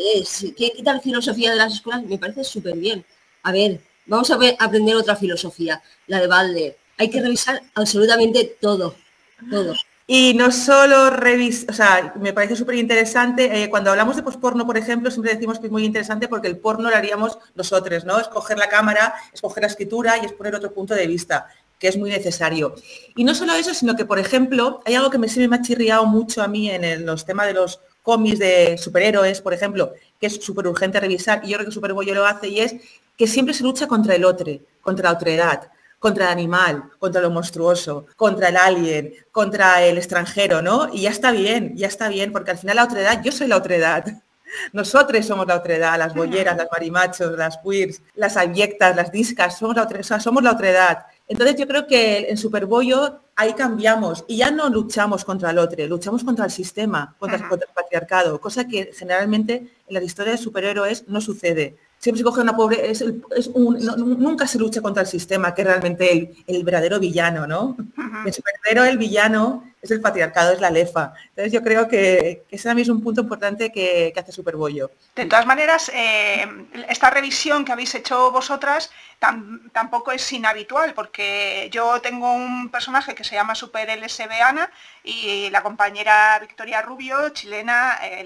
[0.58, 2.04] ¿qué, qué tal filosofía de las escuelas?
[2.04, 3.06] Me parece súper bien.
[3.44, 6.78] A ver, Vamos a, aprender otra filosofía, la de Balde.
[6.98, 8.96] Hay que revisar absolutamente todo,
[9.50, 9.74] todo.
[10.08, 14.66] Y no solo revisar, o sea, me parece súper interesante, eh, cuando hablamos de posporno,
[14.66, 18.20] por ejemplo, siempre decimos que es muy interesante porque el porno lo haríamos nosotros, ¿no?
[18.20, 21.48] Escoger la cámara, escoger la escritura y exponer otro punto de vista,
[21.80, 22.76] que es muy necesario.
[23.16, 25.62] Y no solo eso, sino que, por ejemplo, hay algo que me, se me ha
[25.62, 30.28] chirriado mucho a mí en los temas de los cómics de superhéroes, por ejemplo, que
[30.28, 32.76] es súper urgente revisar, y yo creo que Superboy lo hace, y es
[33.22, 37.30] que siempre se lucha contra el otro, contra la otredad, contra el animal, contra lo
[37.30, 40.90] monstruoso, contra el alien, contra el extranjero, ¿no?
[40.92, 43.58] Y ya está bien, ya está bien, porque al final la otredad, yo soy la
[43.58, 44.06] otredad.
[44.74, 49.76] Nosotros somos la otredad, las bolleras, las marimachos, las queers, las abyectas, las discas, somos
[49.76, 51.06] la otredad, somos la otredad.
[51.28, 55.86] Entonces yo creo que en Superbollo ahí cambiamos y ya no luchamos contra el otro,
[55.86, 59.54] luchamos contra el sistema, contra, contra el patriarcado, cosa que generalmente
[59.88, 63.04] en las historias de superhéroes no sucede siempre se coge una pobre, es,
[63.56, 67.78] nunca se lucha contra el sistema, que es realmente el, verdadero villano, ¿no?
[68.26, 71.14] El verdadero, el villano es el patriarcado, es la lefa.
[71.30, 74.92] Entonces yo creo que, ese también es un punto importante que, hace Superbollo.
[75.16, 76.48] De todas maneras, eh,
[76.88, 78.92] esta revisión que habéis hecho vosotras
[79.72, 84.70] tampoco es inhabitual, porque yo tengo un personaje que se llama Super LSB Ana
[85.04, 88.24] y la compañera Victoria Rubio, chilena, eh,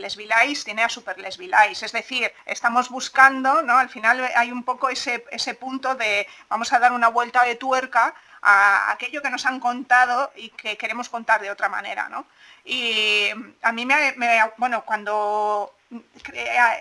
[0.64, 1.84] tiene a Super Lesbilais.
[1.84, 3.78] Es decir, estamos buscando, ¿no?
[3.78, 7.56] Al final hay un poco ese, ese punto de vamos a dar una vuelta de
[7.56, 8.16] tuerca
[8.48, 12.28] a aquello que nos han contado y que queremos contar de otra manera, ¿no?
[12.64, 13.30] Y
[13.64, 14.14] a mí me,
[14.58, 15.74] bueno, cuando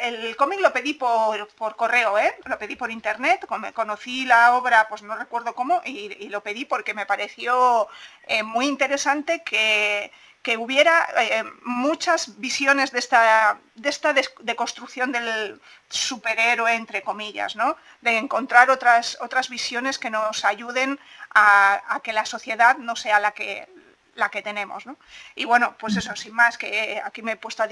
[0.01, 2.35] el cómic lo pedí por, correo, ¿eh?
[2.45, 6.93] lo pedí por internet, conocí la obra, pues no recuerdo cómo, y, lo pedí porque
[6.93, 7.89] me pareció
[8.27, 10.13] eh, muy interesante que,
[10.45, 17.77] que hubiera eh, muchas visiones de esta, de esta deconstrucción del superhéroe, entre comillas, ¿no?
[18.03, 21.01] de encontrar otras, otras visiones que nos ayuden
[21.35, 23.67] a, que la sociedad no sea la que,
[24.17, 24.99] la que tenemos, ¿no?
[25.35, 27.69] Y bueno, pues eso, sin más, que aquí me he puesto a,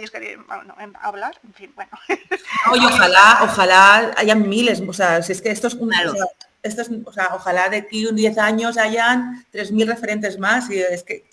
[1.03, 1.91] hablar, en fin, bueno.
[2.73, 6.01] Oye, ojalá, ojalá hayan miles, o sea, si es que esto es una...
[7.05, 11.25] O sea, ojalá de aquí un 10 años hayan 3.000 referentes más y es que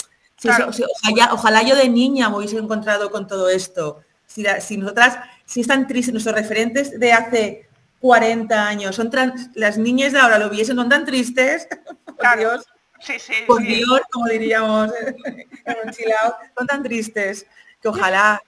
[1.31, 4.01] ojalá, yo de niña me hubiese encontrado con todo esto.
[4.25, 9.11] Si, si nosotras, si están tristes, nuestros referentes de hace 40 años, son
[9.55, 11.67] las niñas de ahora lo viesen, son tan tristes,
[12.17, 12.65] por Dios,
[13.47, 14.91] por Dios, como diríamos
[15.65, 15.93] en
[16.57, 17.45] son tan tristes
[17.81, 18.41] que ojalá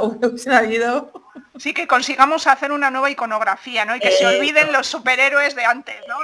[0.00, 1.12] hubiesen habido
[1.58, 3.94] Sí, que consigamos hacer una nueva iconografía, ¿no?
[3.94, 6.16] Y que se olviden los superhéroes de antes, ¿no?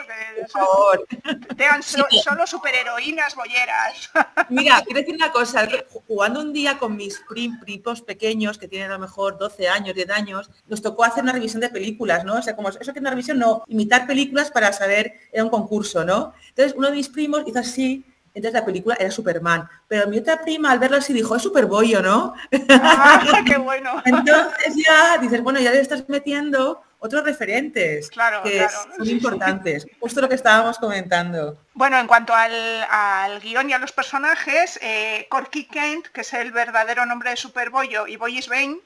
[1.57, 4.11] Sean solo superheroínas bolleras.
[4.49, 5.69] Mira, quiero decir una cosa,
[6.07, 10.11] jugando un día con mis primos pequeños, que tienen a lo mejor 12 años, 10
[10.11, 12.37] años, nos tocó hacer una revisión de películas, ¿no?
[12.37, 15.51] O sea, como eso que es una revisión, no, imitar películas para saber, era un
[15.51, 16.33] concurso, ¿no?
[16.49, 18.05] Entonces uno de mis primos hizo así,
[18.39, 19.69] entonces la película era Superman.
[19.89, 22.35] Pero mi otra prima al verlo así dijo, es Superbollo, ¿no?
[22.71, 24.01] Ah, qué bueno.
[24.05, 29.87] Entonces ya dices, bueno, ya le estás metiendo otros referentes claro, que son importantes.
[29.99, 31.59] Justo lo que estábamos comentando.
[31.75, 36.53] Bueno, en cuanto al, guion y a los personajes, eh, Corky Kent, que es el
[36.53, 38.79] verdadero nombre de Superbollo, y Boyis Bane,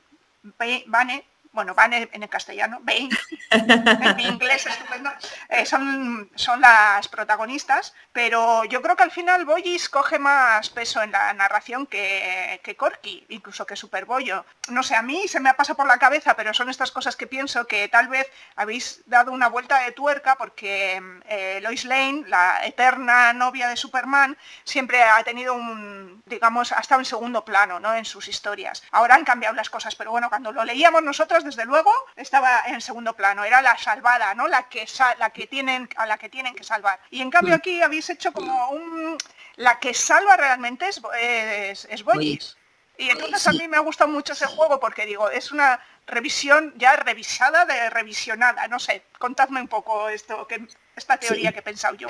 [0.87, 3.11] Bane, bueno, van en el castellano, Bane,
[3.51, 5.11] en inglés estupendo,
[5.51, 11.03] eh, son, son las protagonistas, pero yo creo que al final Boyis coge más peso
[11.03, 14.47] en la narración que, que Corky, incluso que Superbollo.
[14.69, 17.17] No sé, a mí se me ha pasado por la cabeza, pero son estas cosas
[17.17, 22.25] que pienso que tal vez habéis dado una vuelta de tuerca porque eh, Lois Lane,
[22.29, 27.79] la eterna novia de Superman, siempre ha tenido un, digamos, ha estado en segundo plano
[27.79, 27.95] ¿no?
[27.95, 28.83] en sus historias.
[28.91, 32.81] Ahora han cambiado las cosas, pero bueno, cuando lo leíamos nosotros desde luego, estaba en
[32.81, 34.49] segundo plano, era la salvada, ¿no?
[34.49, 34.87] La que,
[35.19, 37.01] la que tienen, a la que tienen que salvar.
[37.11, 39.19] Y en cambio aquí habéis hecho como un...
[39.57, 42.57] La que salva realmente es, es, es Boyis.
[42.99, 46.75] Y entonces a mí me ha gustado mucho ese juego porque digo, es una revisión
[46.77, 48.69] ya revisada de revisionada.
[48.69, 52.09] No sé, contadme un poco esto, que, esta teoría que he pensado yo.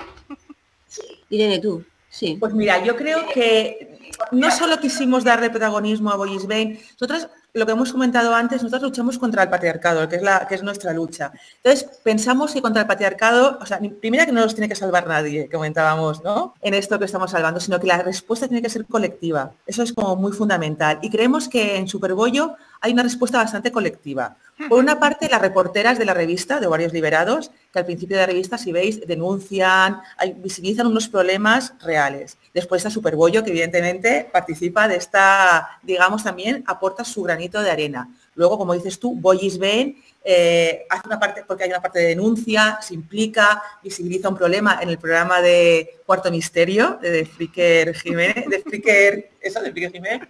[1.30, 1.84] Irene, tú.
[2.08, 2.36] Sí.
[2.38, 7.66] Pues mira, yo creo que no solo quisimos darle protagonismo a Boyis Bane, nosotros lo
[7.66, 10.92] que hemos comentado antes, nosotros luchamos contra el patriarcado, que es, la, que es nuestra
[10.94, 11.32] lucha.
[11.62, 15.06] Entonces, pensamos que contra el patriarcado, o sea, primera que no nos tiene que salvar
[15.06, 16.54] nadie, comentábamos, ¿no?
[16.62, 19.52] En esto que estamos salvando, sino que la respuesta tiene que ser colectiva.
[19.66, 20.98] Eso es como muy fundamental.
[21.02, 24.36] Y creemos que en Superbollo hay una respuesta bastante colectiva.
[24.68, 28.22] Por una parte, las reporteras de la revista, de varios liberados, que al principio de
[28.22, 30.00] la revista, si veis, denuncian,
[30.36, 32.36] visibilizan unos problemas reales.
[32.52, 38.08] Después está Superbollo, que evidentemente participa de esta, digamos, también aporta su granito de arena.
[38.34, 42.08] Luego, como dices tú, Boyis Ben eh, hace una parte, porque hay una parte de
[42.08, 48.46] denuncia, se implica, visibiliza un problema en el programa de Cuarto Misterio de Fricker Jiménez,
[48.48, 50.28] de Fricker, eso, de Fricker Jiménez.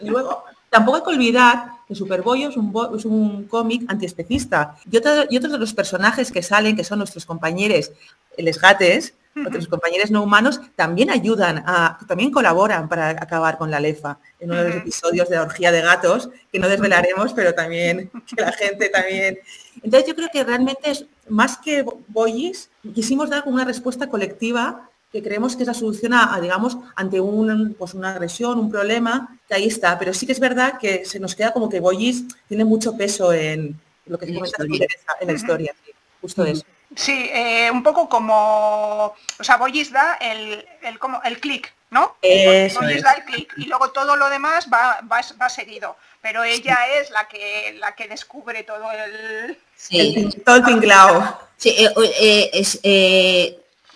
[0.00, 4.76] Y luego Tampoco hay que olvidar que Superboy es un, es un cómic antiespecista.
[4.90, 7.92] Y, y otros de los personajes que salen, que son nuestros compañeros
[8.36, 13.80] les gates, nuestros compañeros no humanos, también ayudan, a, también colaboran para acabar con la
[13.80, 14.18] lefa.
[14.40, 18.10] En uno de los episodios de la orgía de gatos, que no desvelaremos, pero también
[18.34, 19.38] que la gente también...
[19.82, 25.22] Entonces yo creo que realmente es más que boys, quisimos dar una respuesta colectiva que
[25.22, 29.54] creemos que es la solución a, digamos, ante un, pues una agresión, un problema, que
[29.54, 29.98] ahí está.
[29.98, 33.32] Pero sí que es verdad que se nos queda como que Boyis tiene mucho peso
[33.32, 35.74] en lo que se en la historia.
[36.20, 36.64] justo eso.
[36.94, 42.16] Sí, eh, un poco como, o sea, Boyis da el, el, como, el clic, ¿no?
[42.22, 45.96] Boyis da el clic y luego todo lo demás va, va, seguido.
[46.20, 49.58] Pero ella es la que la que descubre todo el...
[49.76, 50.28] Sí.
[50.44, 51.38] todo el tinglao.
[51.56, 52.80] Sí, eh, eh, es,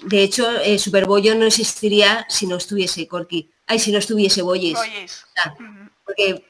[0.03, 3.51] de hecho, eh, Superbollo no existiría si no estuviese Corky.
[3.67, 4.79] Ay, si no estuviese Boyes.
[6.05, 6.45] porque,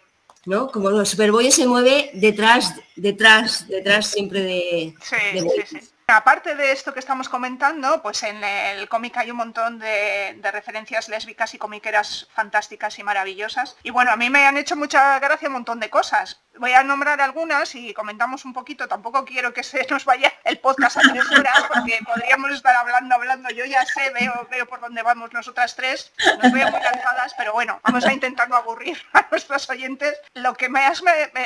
[0.47, 0.71] ¿no?
[0.71, 5.79] Como los Superboyes se mueve detrás, detrás, detrás siempre de, sí,
[6.11, 11.09] Aparte de esto que estamos comentando, pues en el cómic hay un montón de, referencias
[11.09, 13.77] lésbicas y comiqueras fantásticas y maravillosas.
[13.83, 16.41] Y bueno, a mí me han hecho mucha gracia un montón de cosas.
[16.59, 18.89] Voy a nombrar algunas y comentamos un poquito.
[18.89, 23.15] Tampoco quiero que se nos vaya el podcast a tres horas porque podríamos estar hablando,
[23.15, 23.51] hablando.
[23.51, 26.13] Yo ya sé, veo, veo por dónde vamos nosotras tres.
[26.43, 30.21] Nos veo muy lanzadas, pero bueno, vamos a intentar no aburrir a nuestros oyentes.
[30.35, 30.81] Lo que me,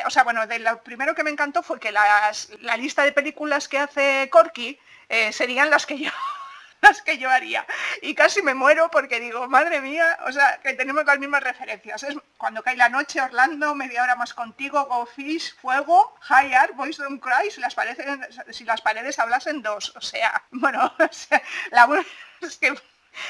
[0.07, 3.13] o sea, bueno, de lo primero que me encantó fue que las, la lista de
[3.13, 6.11] películas que hace Corky eh, serían las que yo
[6.83, 7.67] las que yo haría.
[8.03, 12.03] Y casi me muero porque digo, madre mía, o sea, que tenemos las mismas referencias.
[12.03, 16.77] Es cuando cae la noche, Orlando, media hora más contigo, Go Fish, Fuego, High Art,
[16.77, 18.07] Boys Don't Cry, si las, paredes,
[18.51, 19.93] si las paredes hablasen dos.
[19.97, 21.43] O sea, bueno, o sea,
[22.41, 22.75] es que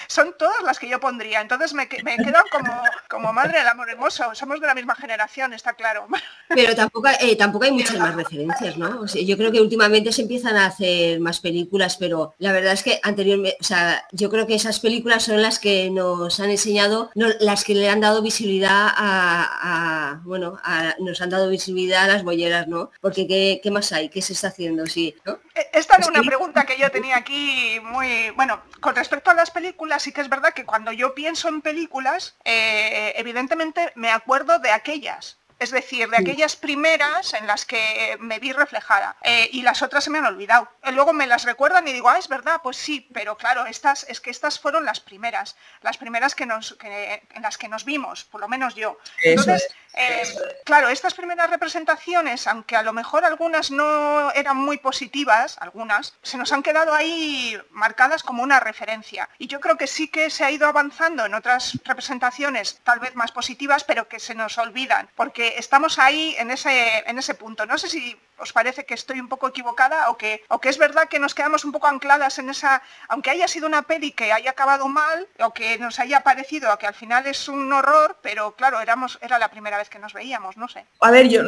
[0.06, 1.40] son todas las que yo pondría.
[1.40, 2.16] Entonces me, me
[2.50, 2.72] como,
[3.08, 4.34] como madre del amor hermoso.
[4.34, 6.06] Somos de la misma generación, está claro.
[6.48, 9.06] Pero tampoco, eh, tampoco hay muchas más referencias, ¿no?
[9.06, 13.00] yo creo que últimamente se empiezan a hacer más películas, pero la verdad es que
[13.02, 17.64] anteriormente, o sea, yo creo que esas películas son las que nos han enseñado, las
[17.64, 20.60] que le han dado visibilidad a, bueno,
[20.98, 22.90] nos han dado visibilidad a las bolleras, ¿no?
[23.00, 23.26] Porque
[23.62, 24.08] ¿qué, más hay?
[24.08, 24.86] ¿Qué se está haciendo?
[24.86, 25.32] Sí, eh,
[25.72, 30.02] Esta era una pregunta que yo tenía aquí muy, bueno, con respecto a las películas,
[30.02, 34.72] sí que es verdad que cuando yo pienso en películas, eh, evidentemente me acuerdo de
[34.72, 35.38] aquellas.
[35.64, 40.04] Es decir, de aquellas primeras en las que me vi reflejada eh, y las otras
[40.04, 40.68] se me han olvidado.
[40.82, 44.04] Eh, luego me las recuerdan y digo, ah, es verdad, pues sí, pero claro, estas,
[44.10, 48.24] es que estas fueron las primeras, las primeras que nos, en las que nos vimos,
[48.24, 48.98] por lo menos yo.
[49.22, 50.22] Entonces, eh,
[50.64, 56.36] claro, estas primeras representaciones, aunque a lo mejor algunas no eran muy positivas, algunas, se
[56.36, 59.28] nos han quedado ahí marcadas como una referencia.
[59.38, 63.14] Y yo creo que sí que se ha ido avanzando en otras representaciones, tal vez
[63.14, 67.66] más positivas, pero que se nos olvidan, porque estamos ahí en ese, en ese punto.
[67.66, 70.78] No sé si os parece que estoy un poco equivocada o que, o que es
[70.78, 74.32] verdad que nos quedamos un poco ancladas en esa, aunque haya sido una peli que
[74.32, 78.18] haya acabado mal o que nos haya parecido a que al final es un horror,
[78.22, 80.84] pero claro, éramos, era la primera vez que nos veíamos, no sé.
[81.00, 81.42] A ver, yo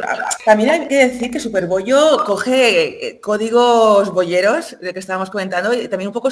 [0.45, 5.87] también hay que decir que Superbollo coge eh, códigos boyeros, de que estábamos comentando, y
[5.87, 6.29] también un poco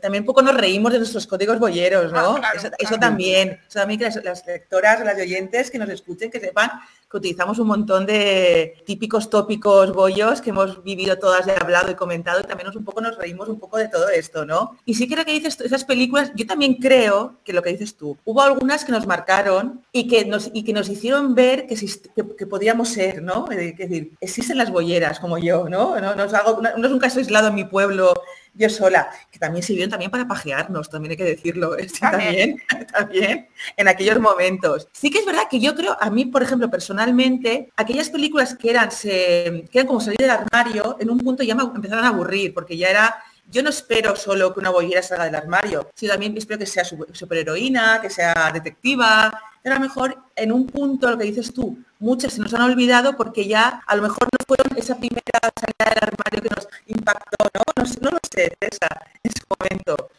[0.00, 2.36] también un poco nos reímos de nuestros códigos boyeros, ¿no?
[2.42, 6.40] Ah, eso, también, eso también que las, las lectoras, las oyentes que nos escuchen, que
[6.40, 6.70] sepan
[7.12, 11.94] que utilizamos un montón de típicos tópicos bollos que hemos vivido todas, he hablado y
[11.94, 14.78] comentado, y también nos, un poco nos reímos un poco de todo esto, ¿no?
[14.86, 18.16] Y sí creo que dices esas películas, yo también creo que lo que dices tú,
[18.24, 21.76] hubo algunas que nos marcaron y que nos, y que nos hicieron ver que,
[22.16, 23.46] que, podíamos ser, ¿no?
[23.50, 26.00] Es decir, existen las bolleras como yo, ¿no?
[26.00, 28.14] No, no es un caso aislado en mi pueblo
[28.54, 32.62] yo sola, que también sirvieron también para pajearnos, también hay que decirlo, también,
[32.92, 34.88] también, en aquellos momentos.
[34.92, 38.70] Sí que es verdad que yo creo, a mí, por ejemplo, personalmente, aquellas películas que
[38.70, 42.08] eran, se, que eran como salir del armario, en un punto ya me empezaron a
[42.08, 43.16] aburrir, porque ya era
[43.50, 46.84] yo no espero solo que una bollera salga del armario, sino también espero que sea
[46.84, 51.78] superheroína, que sea detectiva, pero a lo mejor en un punto, lo que dices tú,
[52.00, 55.22] muchas se nos han olvidado porque ya a lo mejor no fueron esa primera
[55.54, 57.84] salida del armario que nos impactó, ¿no?
[58.00, 58.88] No, lo sé, esa,
[59.22, 60.10] en ese momento.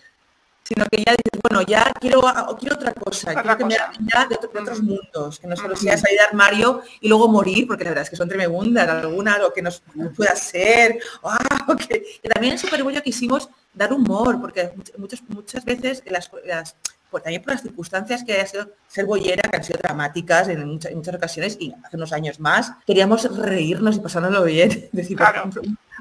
[0.63, 2.21] Sino que ya dices, bueno, ya quiero,
[2.57, 6.17] quiero otra cosa, quiero que me ya de, otros mundos, que no solo sea salir
[6.17, 9.61] del armario y luego morir, porque la verdad es que son tremendas, alguna lo que
[9.61, 9.83] nos
[10.15, 10.99] pueda ser,
[11.89, 16.75] que, también en Superbollo quisimos dar humor, porque muchas, muchas veces las, las
[17.13, 20.67] pues también por las circunstancias que haya sido ser boyera, que han sido dramáticas en
[20.67, 24.89] muchas, muchas ocasiones y hace unos años más, queríamos reírnos y pasárnoslo bien.
[24.91, 25.19] Decir,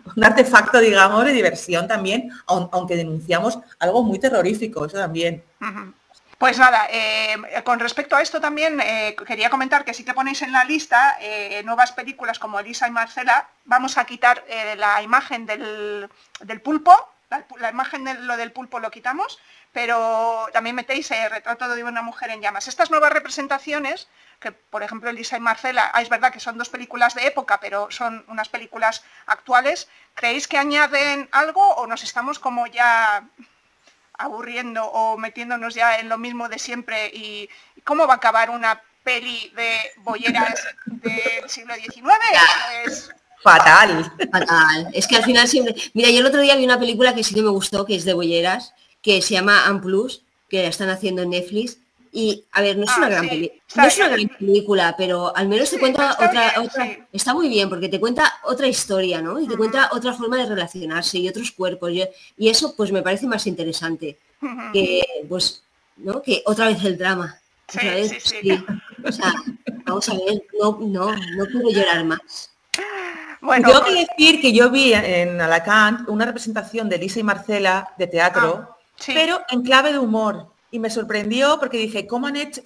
[0.16, 5.42] un, artefacto, digamos, de diversión también, aunque denunciamos algo muy terrorífico, eso también.
[6.42, 10.42] Pues nada, eh, con respecto a esto también eh, quería comentar que si te ponéis
[10.42, 14.44] en la lista eh, nuevas películas como Elisa y Marcela, vamos a quitar
[14.76, 16.08] la imagen del,
[16.64, 16.92] pulpo,
[17.60, 19.38] la, imagen de lo del pulpo lo quitamos
[19.72, 22.68] pero también metéis el retrato de una mujer en llamas.
[22.68, 24.06] Estas nuevas representaciones,
[24.42, 27.58] que por ejemplo Elisa y Marcela, ah, es verdad que son dos películas de época,
[27.60, 33.26] pero son unas películas actuales, ¿creéis que añaden algo o nos estamos como ya
[34.18, 37.48] aburriendo o metiéndonos ya en lo mismo de siempre y
[37.84, 42.02] cómo va a acabar una peli de bolleras del siglo XIX?
[42.84, 43.10] Es...
[43.42, 44.12] Fatal.
[44.30, 44.88] Fatal.
[44.92, 45.74] Es que al final siempre...
[45.94, 48.04] Mira, yo el otro día vi una película que sí que me gustó, que es
[48.04, 51.78] de bolleras, que se llama Amplus, que la están haciendo en Netflix.
[52.14, 55.48] Y, a ver, no es, ah, una, gran no es una gran película, pero al
[55.48, 59.40] menos te cuenta otra, otra está muy bien, porque te cuenta otra historia, ¿no?
[59.40, 61.90] Y te cuenta otra forma de relacionarse y otros cuerpos.
[61.90, 64.18] Y, eso, pues, me parece más interesante
[64.74, 65.62] que, pues,
[65.96, 66.20] ¿no?
[66.20, 67.38] Que otra vez el drama.
[67.66, 67.80] Sí,
[68.22, 68.64] sí.
[69.02, 69.32] O sea,
[69.86, 72.50] vamos a ver, no, no, no puedo llorar más.
[73.40, 77.92] Bueno, Tengo que decir que yo vi en Alacant una representación de Lisa y Marcela
[77.98, 78.76] de teatro, ah,
[79.06, 80.51] pero en clave de humor.
[80.72, 82.62] Y me sorprendió porque dije, ¿cómo han hecho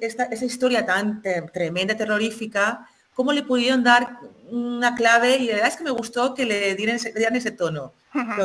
[0.00, 1.20] esta, esa historia tan
[1.52, 2.88] tremenda, terrorífica?
[3.14, 5.36] ¿Cómo le pudieron dar una clave?
[5.36, 7.92] Y la verdad es que me gustó que le dieran, ese tono.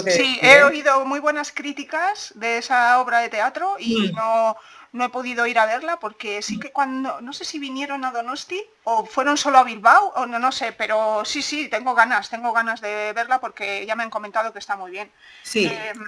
[0.08, 4.16] sí, he oído muy buenas críticas de esa obra de teatro y mm.
[4.16, 4.58] no
[4.92, 8.12] no he podido ir a verla porque sí que cuando, no sé si vinieron a
[8.12, 12.30] Donosti o fueron solo a Bilbao, o no, no sé, pero sí, sí, tengo ganas,
[12.30, 15.12] tengo ganas de verla porque ya me han comentado que está muy bien.
[15.44, 16.06] Sí, em,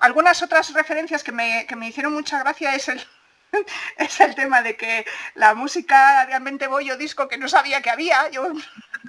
[0.00, 3.00] algunas otras referencias que me, que me hicieron mucha gracia es el,
[3.96, 7.90] es el tema de que la música realmente voy o disco que no sabía que
[7.90, 8.28] había.
[8.30, 8.52] Yo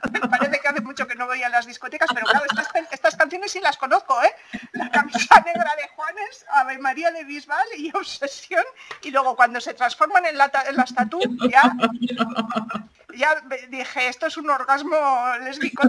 [0.29, 2.45] parece que hace mucho que no voy a las discotecas, pero claro,
[2.91, 4.33] estas, canciones sí las conozco, ¿eh?
[4.73, 8.65] La camisa negra de Juanes, Ave María de Bisbal y Obsesión.
[9.01, 10.93] Y luego cuando se transforman en la, las
[11.49, 11.73] ya,
[13.15, 14.97] ya dije, esto es un orgasmo
[15.41, 15.87] lésbico.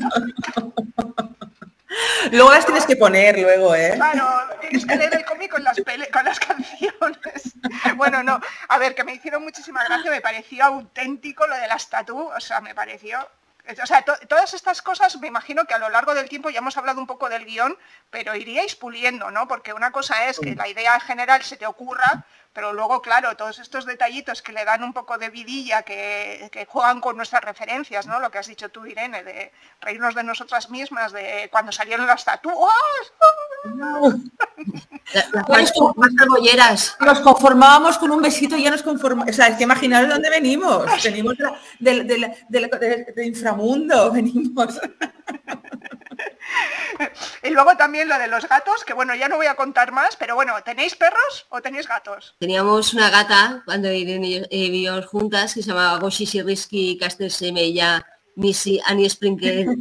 [2.31, 3.93] Luego las tienes que poner luego, ¿eh?
[3.95, 5.77] Claro, tienes que leer el cómic con las,
[6.13, 7.55] con las canciones.
[7.97, 11.89] Bueno, no, a ver, que me hicieron muchísima gracia, me pareció auténtico lo de las
[11.89, 13.27] tatú, o sea, me pareció
[13.83, 16.77] o sea, todas estas cosas me imagino que a lo largo del tiempo ya hemos
[16.77, 17.79] hablado un poco del guion,
[18.11, 19.47] pero iríais puliendo, ¿no?
[19.47, 23.59] Porque una cosa es que la idea general se te ocurra, pero luego, claro, todos
[23.59, 28.21] estos detallitos que le dan un poco de vidilla, que, juegan con nuestras referencias, ¿no?
[28.21, 32.25] Lo que has dicho tú, Irene, de reírnos de nosotras mismas, de cuando salieron las
[32.25, 32.73] tatuas.
[35.49, 35.73] Las
[37.01, 39.31] Nos conformábamos con un besito y ya nos conformamos.
[39.31, 40.85] O sea, es que imaginaros dónde venimos.
[41.05, 41.37] Venimos
[41.79, 44.81] del de, inframundo, venimos.
[47.43, 50.17] y luego también lo de los gatos, que bueno, ya no voy a contar más,
[50.17, 52.35] pero bueno, ¿tenéis perros o tenéis gatos?
[52.39, 59.09] Teníamos una gata cuando vivíamos juntas que se llamaba Goshi Risky Caster Semeya Missy Annie
[59.09, 59.67] Sprinkler.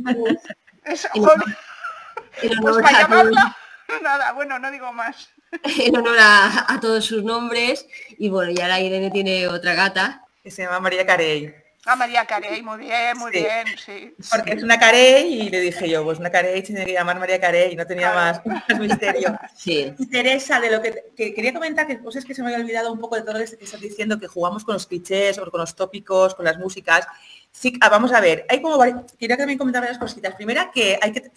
[0.83, 2.77] Es, pues
[4.01, 5.29] Nada, bueno, no digo más.
[5.63, 7.85] En honor a, todos sus nombres.
[8.17, 10.25] Y bueno, ya la Irene tiene otra gata.
[10.43, 11.53] Que se llama María Carey.
[11.85, 14.13] Ah, María Carey, muy bien, muy bien, sí.
[14.29, 17.41] Porque es una Carey y le dije yo, pues una Carey tiene que llamar María
[17.41, 18.41] Carey, no tenía más,
[18.79, 19.35] misterio.
[19.55, 19.91] Sí.
[20.11, 23.15] Teresa, de lo que, quería comentar, que cosas que se me había olvidado un poco
[23.15, 26.35] de todo esto que estás diciendo, que jugamos con los clichés o con los tópicos,
[26.35, 27.07] con las músicas.
[27.51, 28.79] Sí, ah, vamos a ver, hay como,
[29.17, 30.35] quería también comentar varias cositas.
[30.35, 31.31] Primera, que hay que,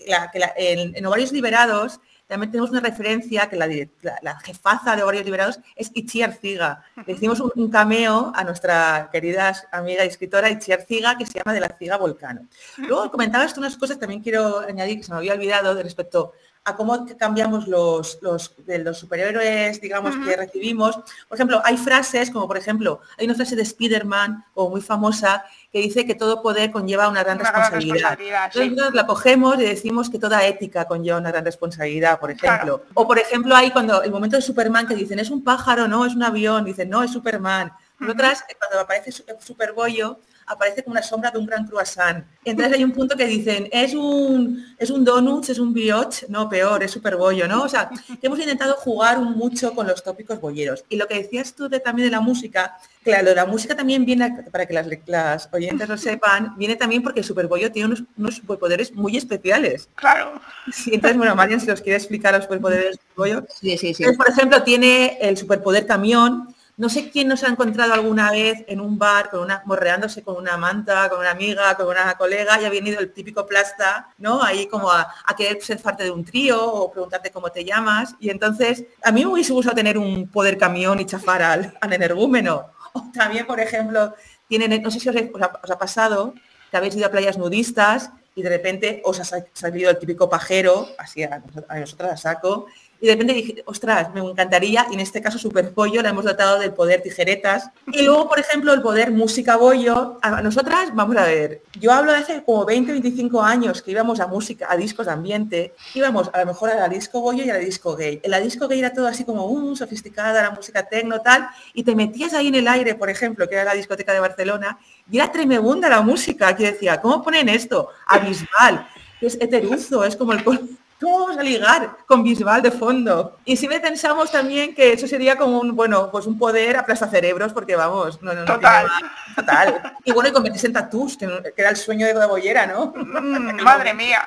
[0.57, 5.91] en, en ovarios liberados, también tenemos una referencia que la, jefaza de Ovarios Liberados es
[5.95, 6.83] Ichi Arciga.
[7.07, 11.53] Le hicimos un, cameo a nuestra querida amiga y escritora Ichi Arciga que se llama
[11.53, 12.49] De la Ciga Volcano.
[12.79, 16.33] Luego comentabas tú unas cosas, también quiero añadir que se me había olvidado de respecto
[16.67, 20.97] a cómo cambiamos los, los, de los superhéroes, digamos, que recibimos.
[21.29, 25.45] Por ejemplo, hay frases, como por ejemplo, hay una frase de Spider-Man, o muy famosa,
[25.71, 28.19] que dice que todo poder conlleva una gran responsabilidad.
[28.55, 32.83] Entonces la cogemos y decimos que toda ética conlleva una gran responsabilidad, por ejemplo.
[32.95, 36.07] O por ejemplo, hay cuando el momento de Superman que dicen, es un pájaro, no,
[36.07, 37.73] es un avión, dicen, no, es Superman.
[38.01, 42.25] Otras, cuando aparece Superbollo, aparece como una sombra de un gran croissant.
[42.45, 46.49] Entonces hay un punto que dicen, es un, es un donut, es un brioche, no,
[46.49, 47.63] peor, es súper bollo, ¿no?
[47.63, 50.85] O sea, que hemos intentado jugar mucho con los tópicos bolleros.
[50.89, 54.45] Y lo que decías tú de, también de la música, claro, la música también viene,
[54.51, 54.75] para que
[55.07, 59.89] las, oyentes lo sepan, viene también porque el superbollo tiene unos, unos superpoderes muy especiales.
[59.95, 60.41] Claro.
[60.73, 63.47] Sí, entonces, bueno, Marian, si los quiere explicar los superpoderes del superbollo.
[63.61, 64.05] Sí, sí, sí.
[64.17, 68.81] por ejemplo, tiene el superpoder camión, no sé quién nos ha encontrado alguna vez en
[68.81, 72.64] un bar con una, morreándose con una manta, con una amiga, con una colega y
[72.64, 74.43] ha venido el típico plasta, ¿no?
[74.43, 78.16] Ahí como a, querer ser parte de un trío o preguntarte cómo te llamas.
[78.18, 81.93] Y entonces, a mí me hubiese gustado tener un poder camión y chafar al, al
[81.93, 82.72] energúmeno.
[82.93, 84.14] O también, por ejemplo,
[84.49, 86.35] tienen, no sé si os, ha, pasado
[86.70, 90.89] que habéis ido a playas nudistas y de repente os ha salido el típico pajero,
[90.99, 92.66] así a, a nosotras a saco,
[93.05, 96.25] y de repente dije, ostras, me encantaría, y en este caso Super Pollo la hemos
[96.25, 97.69] dotado del poder tijeretas.
[97.93, 100.19] Y luego, por ejemplo, el poder música bollo.
[100.23, 104.21] A nosotras, vamos a ver, yo hablo de hace como 20, 25 años que íbamos
[104.21, 107.51] a música, a discos de ambiente, íbamos a lo mejor a la disco bollo y
[107.51, 108.21] a la disco gay.
[108.23, 111.85] En la disco gay era todo así como uh, sofisticada, la música tecno, tal, y
[111.85, 114.79] te metías ahí en el aire, por ejemplo, que era la discoteca de Barcelona,
[115.11, 117.91] y era tremenda la música, que decía, ¿cómo ponen esto?
[118.07, 118.89] Abismal,
[119.21, 120.43] es heteruzo, es como el
[121.05, 123.37] ¿Cómo vamos a ligar con Bisbal de fondo?
[123.45, 127.09] Y si me pensamos también que eso sería como un, bueno, pues un poder aplasta
[127.09, 128.89] cerebros, porque vamos, no, no, total.
[129.37, 129.97] total.
[130.03, 132.95] Y bueno, y convertirse en tatús, que, era el sueño de la bollera, ¿no?
[132.97, 134.27] Mm, madre mía.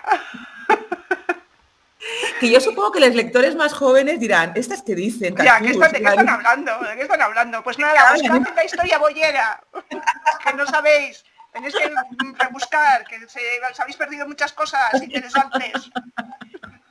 [2.39, 5.35] que yo supongo que los lectores más jóvenes dirán, ¿estas que dicen?
[5.37, 6.77] Ya, ¿de qué están hablando?
[6.77, 7.63] ¿De qué están hablando?
[7.63, 9.63] Pues nada, buscad la historia bollera,
[10.45, 11.23] que no sabéis.
[11.57, 11.91] Tenéis que
[12.37, 13.39] rebuscar, que se,
[13.71, 15.89] os habéis perdido muchas cosas interesantes.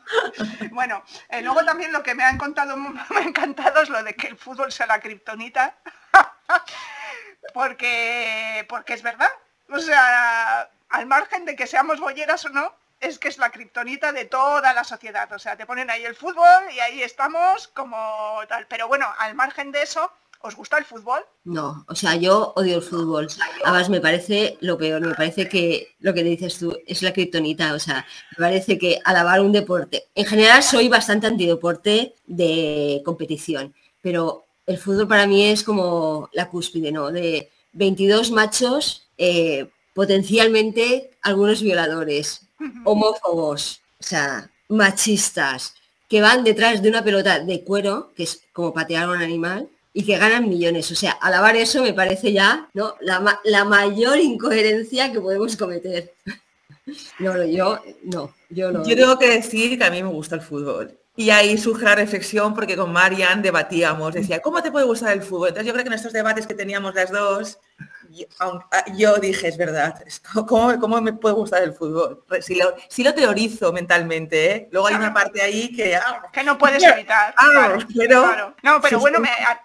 [0.71, 4.15] Bueno, eh, luego también lo que me han contado, me ha encantado es lo de
[4.15, 5.75] que el fútbol sea la kriptonita.
[7.55, 9.31] porque, porque es verdad.
[9.71, 14.13] O sea, al margen de que seamos bolleras o no, es que es la kriptonita
[14.13, 15.31] de toda la sociedad.
[15.33, 18.67] O sea, te ponen ahí el fútbol y ahí estamos como tal.
[18.67, 20.13] Pero bueno, al margen de eso,
[20.43, 21.21] ¿os gusta el fútbol?
[21.45, 23.29] No, o sea, yo odio el fútbol.
[23.65, 27.75] Además, me parece lo peor, me parece que lo que dices tú es la kriptonita.
[27.75, 28.07] O sea,
[28.37, 30.05] me parece que alabar un deporte.
[30.15, 36.49] En general soy bastante antideporte de competición, pero el fútbol para mí es como la
[36.49, 37.11] cúspide, ¿no?
[37.11, 42.49] De 22 machos, eh, potencialmente algunos violadores,
[42.85, 45.75] homófobos, o sea, machistas,
[46.09, 49.69] que van detrás de una pelota de cuero, que es como patear a un animal,
[49.97, 50.93] y que ganan millones.
[50.93, 52.97] O sea, alabar eso me parece ya ¿no?
[53.01, 56.13] la, la mayor incoherencia que podemos cometer.
[57.19, 58.87] No, yo no, yo no.
[58.87, 60.97] Yo tengo que decir que a mí me gusta el fútbol.
[61.17, 65.23] Y ahí surge la reflexión porque con Marian debatíamos, decía, ¿cómo te puede gustar el
[65.23, 65.49] fútbol?
[65.49, 67.59] Entonces yo creo que en estos debates que teníamos las dos,
[68.39, 70.03] Ah, yo dije, es verdad,
[70.47, 72.25] ¿cómo, cómo me puede gustar el fútbol?
[72.41, 74.69] Si lo, si lo teorizo mentalmente, ¿eh?
[74.71, 75.97] luego hay una parte ahí que...
[75.97, 77.35] Ah, que no puedes evitar.
[77.37, 79.21] Ah, pero, No, pero bueno,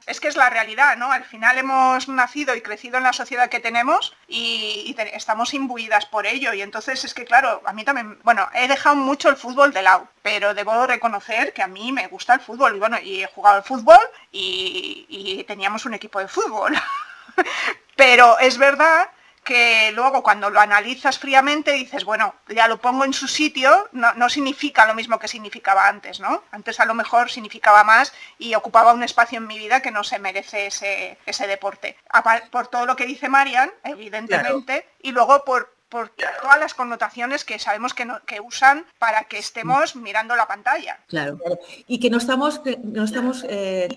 [0.05, 1.11] es que es la realidad, ¿no?
[1.11, 6.25] Al final hemos nacido y crecido en la sociedad que tenemos y, estamos imbuidas por
[6.25, 6.53] ello.
[6.53, 9.83] Y entonces es que, claro, a mí también, bueno, he dejado mucho el fútbol de
[9.83, 12.75] lado, pero debo reconocer que a mí me gusta el fútbol.
[12.75, 13.99] Y bueno, y he jugado al fútbol
[14.31, 16.73] y, y teníamos un equipo de fútbol.
[17.95, 19.09] Pero es verdad
[19.43, 24.29] que luego cuando lo analizas fríamente dices, bueno, ya lo pongo en su sitio, no,
[24.29, 26.43] significa lo mismo que significaba antes, ¿no?
[26.51, 30.03] Antes a lo mejor significaba más y ocupaba un espacio en mi vida que no
[30.03, 31.97] se merece ese, ese deporte.
[32.51, 36.09] Por todo lo que dice Marian, evidentemente, y luego por, por
[36.41, 40.97] todas las connotaciones que sabemos que, que, usan para que estemos mirando la pantalla.
[41.09, 41.37] Claro,
[41.85, 43.89] y que no estamos, no estamos eh,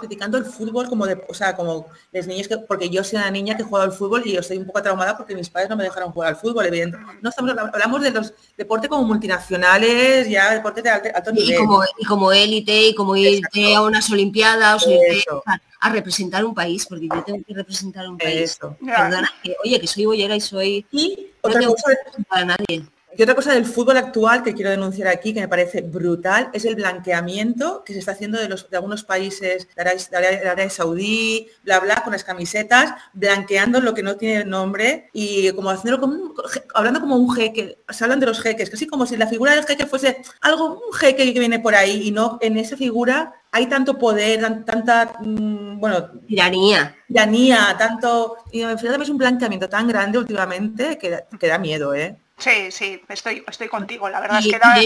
[0.00, 3.30] criticando el fútbol como de, o sea, como las niñas que, porque yo soy una
[3.30, 5.76] niña que juega al fútbol y yo estoy un poco traumada porque mis padres no
[5.76, 7.18] me dejaron jugar al fútbol, evidentemente.
[7.22, 11.54] No estamos hablamos de los deportes como multinacionales, ya deportes de alto, nivel.
[11.98, 15.42] Y como, élite, y como irte a unas olimpiadas, o
[15.80, 18.58] a representar un país, porque yo tengo que representar un país.
[18.58, 20.86] Perdona, que, oye, que soy bollera y soy...
[20.90, 21.96] Y otra cosa,
[22.28, 22.84] para nadie.
[23.16, 26.64] Y otra cosa del fútbol actual que quiero denunciar aquí, que me parece brutal, es
[26.64, 31.80] el blanqueamiento que se está haciendo de, los, de algunos países de Arabia, Saudí, bla,
[31.80, 36.34] bla, con las camisetas, blanqueando lo que no tiene nombre y como haciéndolo como
[36.74, 39.64] hablando como un jeque, se hablan de los jeques, casi como si la figura del
[39.64, 43.66] jeque fuese algo, un jeque que viene por ahí y no en esa figura hay
[43.66, 46.10] tanto poder, tanta, mm, bueno...
[46.26, 46.96] Tiranía.
[47.06, 48.36] Tiranía, tanto...
[48.52, 52.16] Y es un blanqueamiento tan grande últimamente que, que da miedo, ¿eh?
[52.36, 54.08] Sí, sí, estoy, estoy contigo.
[54.08, 54.76] La verdad es que da...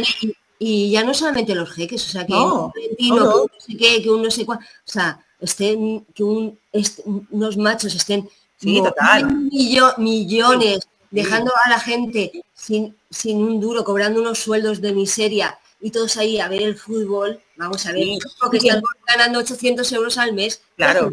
[0.58, 4.10] y, ya no solamente los jeques, o sea, que un que no sé qué, que
[4.10, 6.58] un no sé cuál, o sea, estén, que un,
[7.30, 8.28] unos machos estén
[9.98, 15.90] millones dejando a la gente sin, sin un duro, cobrando unos sueldos de miseria y
[15.90, 18.06] todos ahí a ver el fútbol, vamos a ver,
[18.40, 20.62] porque están ganando 800 euros al mes.
[20.76, 21.12] Claro.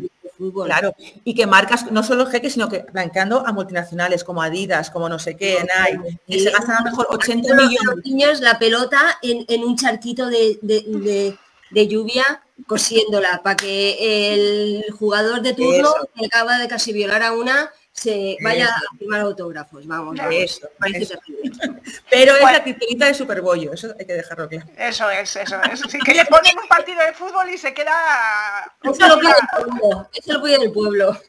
[0.65, 0.95] Claro,
[1.26, 5.20] y que marcas no solo jeques, sino que blanqueando a multinacionales como Adidas, como no
[5.20, 8.05] sé qué, Nike, y se gastan a lo mejor 80 millones.
[8.05, 11.38] Niños la pelota en, un charquito de,
[11.72, 17.70] lluvia cosiéndola para que el jugador de turno que acaba de casi violar a una
[17.99, 20.17] se vaya a firmar autógrafos, vamos.
[20.31, 20.69] Eso,
[22.09, 24.65] Pero es la titulita de Superbollo, eso hay que dejarlo claro.
[24.77, 26.03] Eso es, eso es.
[26.03, 28.73] que le ponen un partido de fútbol y se queda...
[28.83, 30.09] Eso lo pide el pueblo.
[30.13, 31.19] Eso lo pide el pueblo.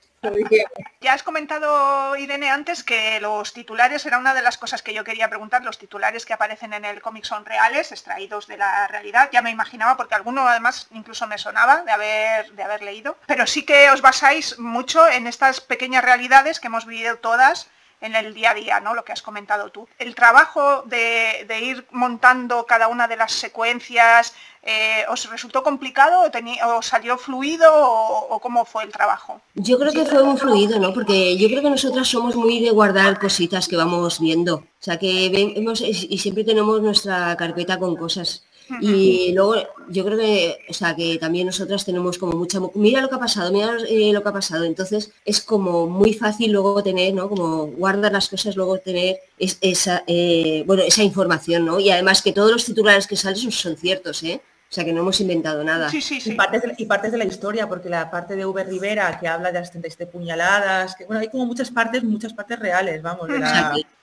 [1.00, 5.02] Ya has comentado, Irene, antes que los titulares era una de las cosas que yo
[5.02, 5.64] quería preguntar.
[5.64, 9.30] Los titulares que aparecen en el cómic son reales, extraídos de la realidad.
[9.32, 13.16] Ya me imaginaba, porque alguno además incluso me sonaba de haber, de haber leído.
[13.26, 17.70] Pero sí que os basáis mucho en estas pequeñas realidades que hemos vivido todas
[18.00, 18.94] en el día a día, ¿no?
[18.94, 19.86] Lo que has comentado tú.
[19.98, 26.76] El trabajo de, ir montando cada una de las secuencias, eh, ¿os resultó complicado o,
[26.76, 29.40] os salió fluido o, cómo fue el trabajo?
[29.54, 30.92] Yo creo que fue muy fluido, ¿no?
[30.92, 34.56] Porque yo creo que nosotras somos muy de guardar cositas que vamos viendo.
[34.56, 38.44] O sea que vemos y siempre tenemos nuestra carpeta con cosas.
[38.80, 39.54] Y luego
[39.88, 43.18] yo creo que, o sea, que también nosotras tenemos como mucha, mira lo que ha
[43.18, 44.64] pasado, mira eh, lo que ha pasado.
[44.64, 47.28] Entonces es como muy fácil luego tener, ¿no?
[47.28, 51.80] Como guardar las cosas, luego tener esa, eh, bueno, esa información, ¿no?
[51.80, 54.40] Y además que todos los titulares que salen son ciertos, ¿eh?
[54.70, 55.90] O sea que no hemos inventado nada.
[55.90, 56.30] Sí, sí, sí.
[56.30, 58.62] Y, partes de, y partes de la historia, porque la parte de V.
[58.62, 62.56] Rivera que habla de las 37 puñaladas, que bueno, hay como muchas partes, muchas partes
[62.56, 63.28] reales, vamos,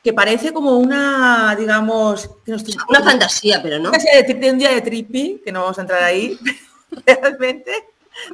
[0.04, 2.30] que parece como una, digamos,
[2.90, 3.92] una fantasía, pero no.
[3.92, 6.38] De, un día de trippy, que no vamos a entrar ahí,
[7.06, 7.72] realmente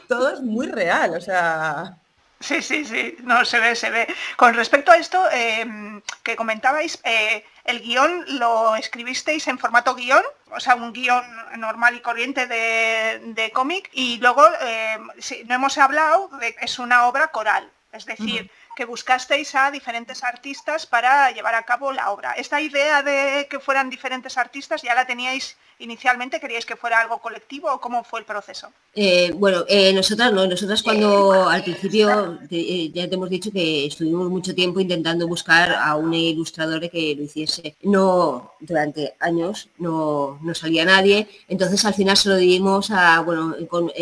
[0.08, 1.98] todo es muy real, o sea.
[2.40, 4.08] Sí, sí, sí, no, se ve, se ve.
[4.38, 10.24] Con respecto a esto em, que comentabais, eh, el guion lo escribisteis en formato guion,
[10.52, 11.24] o sea, un guion
[11.58, 15.08] normal y corriente de, cómic, y luego, em,
[15.48, 20.86] no hemos hablado, de, es una obra coral, es decir, que buscasteis a diferentes artistas
[20.86, 22.34] para llevar a cabo la obra.
[22.34, 27.20] Esta idea de que fueran diferentes artistas ya la teníais inicialmente, ¿queríais que fuera algo
[27.20, 28.70] colectivo o cómo fue el proceso?
[28.96, 33.88] Eh, bueno, eh, nosotras no, nosotras cuando al principio eh, ya te hemos dicho que
[33.88, 37.76] estuvimos mucho tiempo intentando buscar a un ilustrador que lo hiciese.
[37.84, 43.56] No, durante años no, no salía nadie, entonces al final se lo dimos a, bueno,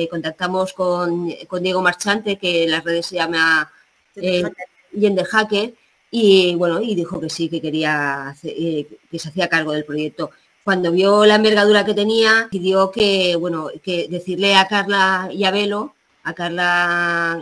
[0.09, 3.71] contactamos con, con Diego Marchante, que en las redes se llama
[4.15, 4.43] eh,
[4.91, 5.73] de Hacker,
[6.11, 10.31] y bueno, y dijo que sí, que quería, eh, que se hacía cargo del proyecto.
[10.63, 15.51] Cuando vio la envergadura que tenía, pidió que, bueno, que decirle a Carla y a
[15.51, 17.41] Velo, a Carla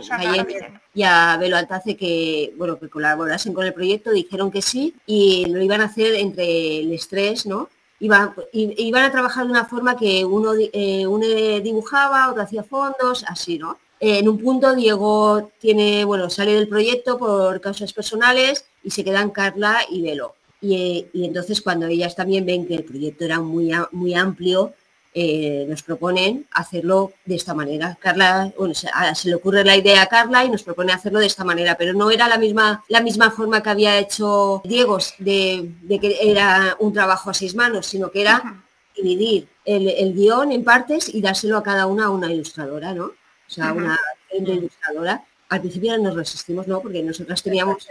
[0.94, 5.46] y a Velo Altace que, bueno, que colaborasen con el proyecto, dijeron que sí, y
[5.46, 7.68] lo iban a hacer entre el estrés, ¿no?
[7.98, 11.26] Iban, iban a trabajar de una forma que uno, eh, uno
[11.60, 13.76] dibujaba, otro hacía fondos, así, ¿no?
[14.02, 19.28] En un punto Diego tiene, bueno, sale del proyecto por causas personales y se quedan
[19.30, 20.36] Carla y Velo.
[20.62, 24.72] Y, entonces cuando ellas también ven que el proyecto era muy, muy amplio,
[25.12, 27.98] eh, nos proponen hacerlo de esta manera.
[28.00, 28.88] Carla, bueno, se,
[29.28, 32.10] le ocurre la idea a Carla y nos propone hacerlo de esta manera, pero no
[32.10, 37.28] era la misma, la misma forma que había hecho Diego de, que era un trabajo
[37.28, 38.64] a seis manos, sino que era
[38.96, 43.12] dividir el, el, guion en partes y dárselo a cada una a una ilustradora, ¿no?
[43.50, 43.98] O sea, una
[44.30, 45.24] ilustradora.
[45.48, 46.80] Al principio nos resistimos, ¿no?
[46.80, 47.84] Porque nosotras teníamos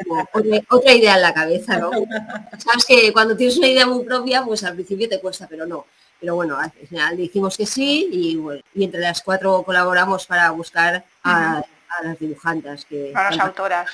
[0.70, 1.92] otra, idea en la cabeza, ¿no?
[2.58, 5.86] Sabes que cuando tienes una idea muy propia, pues al principio te cuesta, pero no.
[6.22, 11.62] Pero bueno, al final dijimos que sí y, entre las cuatro colaboramos para buscar a,
[12.04, 12.86] las dibujantes.
[12.86, 13.90] Que a las autoras.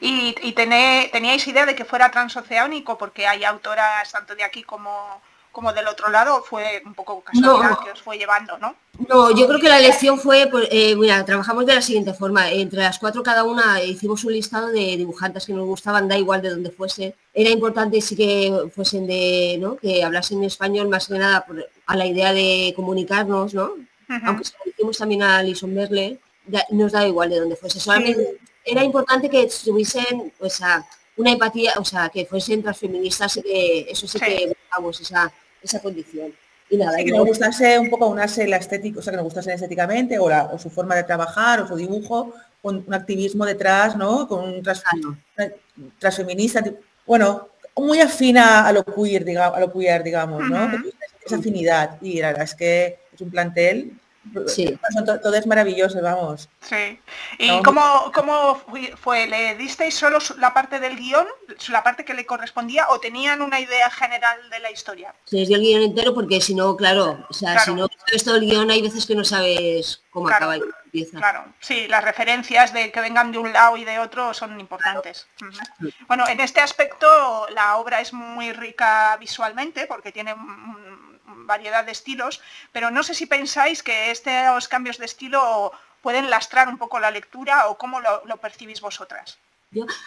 [0.00, 2.96] ¿Y, teníais idea de que fuera transoceánico?
[2.96, 5.20] Porque hay autoras tanto de aquí como
[5.52, 8.74] como del otro lado fue un poco casualidad que os fue llevando, ¿no?
[9.08, 12.50] No, yo creo que la elección fue, pues, eh, mira, trabajamos de la siguiente forma.
[12.50, 16.42] Entre las cuatro cada una hicimos un listado de dibujantes que nos gustaban, da igual
[16.42, 17.14] de donde fuese.
[17.34, 19.76] Era importante sí que fuesen de, ¿no?
[19.76, 23.74] Que hablasen español más que nada por, a la idea de comunicarnos, ¿no?
[24.24, 26.18] Aunque se lo hicimos también a Alison Merle,
[26.70, 27.80] nos da igual de donde fuese.
[27.80, 30.60] Solamente era importante que tuviesen, pues,
[31.16, 35.32] una empatía, o sea, que fuesen transfeministas y que eso sí, que buscamos, esa
[35.62, 36.32] esa condición.
[36.70, 39.52] Y nada, que nos gustase un poco unarse la estética, o sea, que nos gustase
[39.52, 42.32] estéticamente, o, la, o su forma de trabajar, o su dibujo,
[42.62, 44.26] con un activismo detrás, ¿no?
[44.26, 44.62] Con un
[45.98, 46.62] transfeminista,
[47.06, 50.70] bueno, muy afina a lo queer, digamos, a lo queer, digamos, ¿no?
[51.24, 51.98] Esa afinidad.
[52.00, 53.92] Y la verdad es que es un plantel
[54.46, 54.78] Sí.
[55.04, 56.48] Todo, es maravilloso, vamos.
[56.60, 56.98] Sí.
[57.38, 58.60] ¿Y cómo, cómo,
[58.96, 59.26] fue?
[59.26, 61.26] ¿Le disteis solo la parte del guion,
[61.68, 65.14] la parte que le correspondía, o tenían una idea general de la historia?
[65.24, 68.24] Se les dio el guion entero porque si no, claro, o sea, si no sabes
[68.24, 71.18] todo el guion, hay veces que no sabes cómo acaba y empieza.
[71.18, 75.26] Claro, sí, las referencias de que vengan de un lado y de otro son importantes.
[76.06, 80.34] Bueno, en este aspecto la obra es muy rica visualmente porque tiene
[81.34, 82.40] variedad de estilos,
[82.72, 85.72] pero no sé si pensáis que estos cambios de estilo
[86.02, 89.38] pueden lastrar un poco la lectura o cómo lo, percibís vosotras.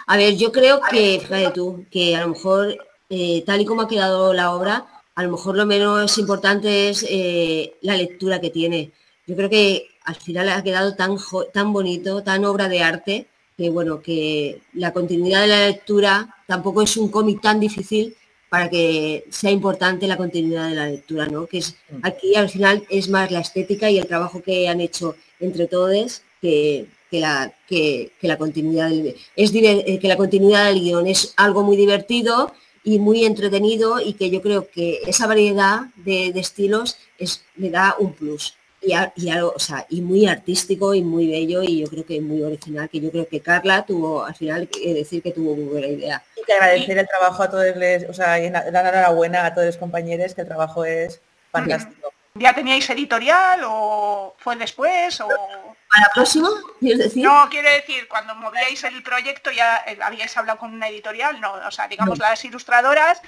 [0.07, 2.77] a ver, yo creo que, fíjate tú, que a lo mejor
[3.09, 7.05] eh, tal y como ha quedado la obra, a lo mejor lo menos importante es
[7.09, 8.91] eh, la lectura que tiene.
[9.25, 11.17] Yo creo que al final ha quedado tan,
[11.53, 16.81] tan bonito, tan obra de arte, que bueno, que la continuidad de la lectura tampoco
[16.81, 18.15] es un cómic tan difícil
[18.49, 21.47] para que sea importante la continuidad de la lectura, ¿no?
[21.47, 21.99] Que es mm.
[22.03, 26.21] aquí al final es más la estética y el trabajo que han hecho entre todos
[26.41, 31.63] que, la, que, la continuidad del, es eh, que la continuidad del guion es algo
[31.63, 37.43] muy divertido y muy entretenido y que yo creo que esa variedad de, estilos es,
[37.55, 41.81] le da un plus y, algo, o sea, y muy artístico y muy bello y
[41.81, 45.23] yo creo que muy original, que yo creo que Carla tuvo al final que decir
[45.23, 46.23] que tuvo muy buena idea.
[46.35, 49.67] Y que agradecer el trabajo a todos les, o sea, y dar enhorabuena a todos
[49.67, 51.21] los compañeros que el trabajo es
[51.51, 52.11] fantástico.
[52.35, 55.27] ¿Ya teníais editorial o fue después o...?
[55.27, 56.49] ¿Para próximo?
[56.81, 57.23] decir?
[57.23, 61.53] No, quiere decir, cuando movíais el proyecto ya eh, habíais hablado con una editorial, no,
[61.53, 63.21] o sea, digamos las ilustradoras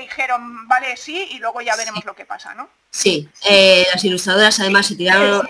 [0.00, 2.68] dijeron, vale, sí, y luego ya veremos lo que pasa, ¿no?
[2.90, 5.46] Sí, eh, las ilustradoras además se tiraron...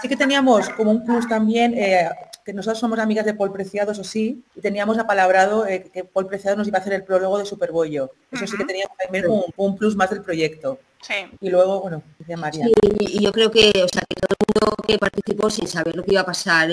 [0.00, 2.08] Sí, que teníamos como un plus también, eh,
[2.44, 6.26] que nosotros somos amigas de Paul Preciado, eso sí, y teníamos apalabrado eh, que Paul
[6.26, 8.10] Preciado nos iba a hacer el prólogo de Superbollo.
[8.30, 10.78] Eso sí que teníamos también un, un, plus más del proyecto.
[11.00, 11.14] Sí.
[11.40, 12.66] Y luego, bueno, decía María.
[13.00, 16.04] y yo creo que, o sea, que todo el mundo que participó sin saber lo
[16.04, 16.70] que iba a pasar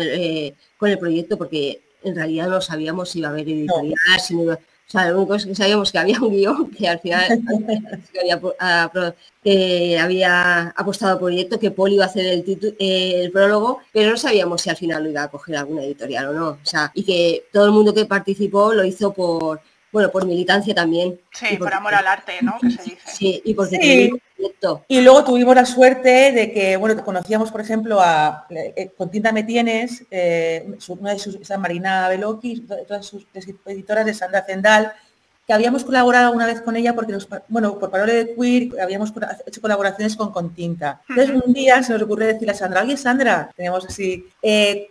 [0.78, 4.44] con el proyecto, porque en realidad no sabíamos si iba a haber editorial, si no
[4.44, 4.60] iba,
[4.90, 7.30] o sea, lo único es que sabíamos que había un guion que al final
[10.02, 14.64] había, apostado por proyecto, que Paul iba a hacer el, el prólogo, pero no sabíamos
[14.64, 16.48] si al final lo iba a coger alguna editorial o no.
[16.50, 19.62] O sea, y que todo el mundo que participó lo hizo por,
[19.92, 21.22] bueno, por militancia también.
[21.34, 22.58] Sí, por amor al arte, ¿no?
[23.06, 24.10] Sí, y porque
[24.88, 29.32] Y luego tuvimos la suerte de que, bueno, conocíamos, por ejemplo, a eh, con Tinta
[29.32, 33.26] Me Tienes, eh, una de sus, Marina Beloki, todas sus
[33.66, 34.94] editoras de Sandra Zendal,
[35.50, 39.12] que habíamos colaborado alguna vez con ella porque, nos, bueno, por Parole de Queer habíamos
[39.48, 41.02] hecho colaboraciones con Continta.
[41.10, 44.90] Entonces un día se nos ocurrió decirle a Sandra, oye Sandra, tenemos así, eh,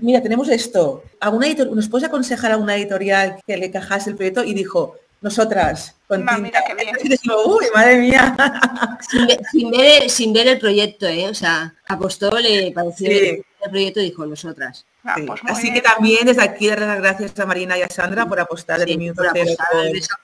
[0.00, 4.16] mira, tenemos esto, ¿alguna editor ¿nos puedes aconsejar a una editorial que le cajase el
[4.16, 4.44] proyecto?
[4.44, 6.96] Y dijo, nosotras, con mira qué bien.
[7.46, 8.36] Uy, madre mía.
[10.08, 11.28] Sin ver, el proyecto, ¿eh?
[11.28, 14.86] O sea, apostó, le pareció el proyecto y dijo, nosotras.
[15.04, 18.26] Ah, pues Así que también desde aquí dar las gracias a Marina y a Sandra
[18.26, 19.52] por apostar desde minuto cero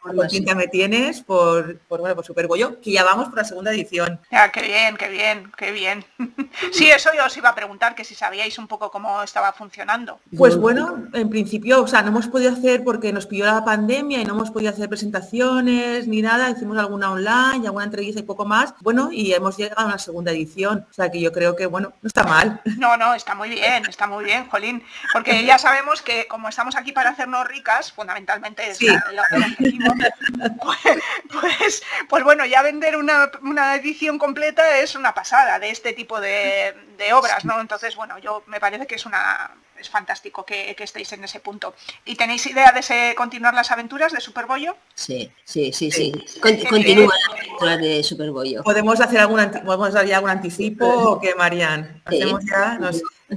[0.03, 3.73] por, Quinta Me Tienes, por, por, bueno, por Superbollo, que ya vamos por la segunda
[3.73, 4.21] edición.
[4.33, 6.05] Ya, qué bien, qué bien, qué bien.
[6.73, 10.19] sí, eso yo os iba a preguntar, que si sabíais un poco cómo estaba funcionando.
[10.37, 14.21] Pues bueno, en principio, o sea, no hemos podido hacer porque nos pidió la pandemia
[14.21, 18.45] y no hemos podido hacer presentaciones ni nada, hicimos alguna online, alguna entrevista y poco
[18.45, 18.75] más.
[18.81, 21.93] Bueno, y hemos llegado a una segunda edición, o sea que yo creo que, bueno,
[22.03, 22.61] no está mal.
[22.77, 24.64] No, no, está muy bien, está muy bien, Jolín
[25.13, 28.79] porque ya sabemos que como estamos aquí para hacernos ricas, fundamentalmente es
[31.31, 36.75] pues, pues, bueno, ya vender una, edición completa es una pasada de este tipo de,
[37.13, 37.61] obras, ¿no?
[37.61, 41.75] Entonces, bueno, yo me parece que es una es fantástico que, estéis en ese punto.
[42.05, 44.77] ¿Y tenéis idea de continuar las aventuras de Superbollo?
[44.95, 46.13] Sí, sí, sí, sí.
[46.41, 48.63] continúa la aventura de Superbollo.
[48.63, 52.03] ¿Podemos hacer algún, podemos dar ya algún anticipo o qué, Marian?
[52.07, 52.79] Hacemos ya,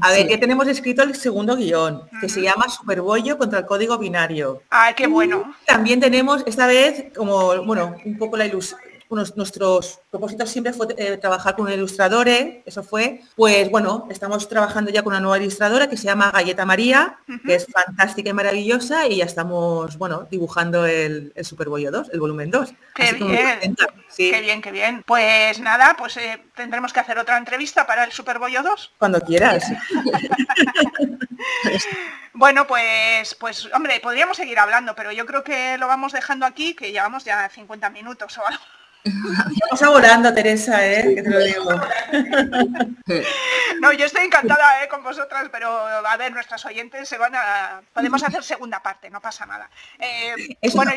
[0.01, 3.97] a ver, que tenemos escrito el segundo guion, que se llama Superbollo contra el código
[3.97, 4.61] binario.
[4.69, 5.55] Ah, qué bueno.
[5.65, 8.79] También tenemos esta vez como, bueno, un poco la ilusión
[9.09, 15.03] nuestros propósitos siempre fue eh, trabajar con ilustradores, eso fue, pues bueno, estamos trabajando ya
[15.03, 19.17] con una nueva ilustradora que se llama Galleta María, que es fantástica y maravillosa, y
[19.17, 22.73] ya estamos, bueno, dibujando el, el Superbollo 2, el volumen 2.
[22.95, 23.75] Qué bien,
[24.15, 25.03] qué bien, qué bien.
[25.05, 28.93] Pues nada, pues eh, tendremos que hacer otra entrevista para el Superbollo 2.
[28.97, 29.63] Cuando quieras.
[32.33, 36.75] Bueno, pues, pues, hombre, podríamos seguir hablando, pero yo creo que lo vamos dejando aquí,
[36.75, 38.61] que llevamos ya 50 minutos o algo.
[39.73, 41.15] Estamos volando, Teresa, ¿eh?
[41.15, 41.69] Que te lo digo.
[43.79, 44.87] No, yo estoy encantada ¿eh?
[44.87, 47.81] con vosotras, pero a ver, nuestras oyentes se van a...
[47.93, 49.69] Podemos hacer segunda parte, no pasa nada.
[49.99, 50.91] Eh, bueno,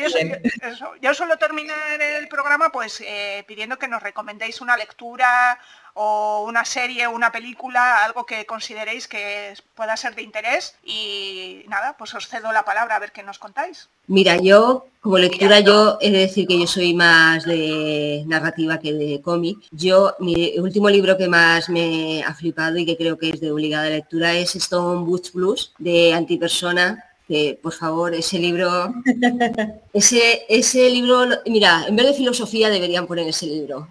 [0.99, 5.59] yo, suelo terminar el programa pues eh, pidiendo que nos recomendéis una lectura
[5.93, 11.63] o una serie o una película, algo que consideréis que pueda ser de interés y
[11.67, 13.89] nada, pues os cedo la palabra a ver qué nos contáis.
[14.07, 18.93] Mira, yo como lectura yo he de decir que yo soy más de narrativa que
[18.93, 19.57] de cómic.
[19.71, 23.51] Yo, mi último libro que más me ha flipado y que creo que es de
[23.51, 28.93] obligada lectura es Stone Butch Blues de Antipersona que por favor ese libro
[29.93, 33.87] ese ese libro mira en vez de filosofía deberían poner ese libro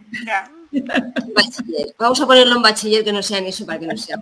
[1.99, 4.21] Vamos a ponerlo en bachiller que no sea en eso para que no sea.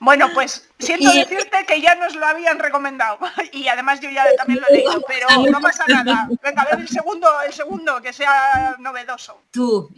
[0.00, 3.18] Bueno, pues siento decirte que ya nos lo habían recomendado
[3.52, 6.28] y además yo ya también lo he leído, pero no pasa nada.
[6.42, 9.40] Venga, a ver el segundo, el segundo que sea novedoso.
[9.50, 9.90] Tú,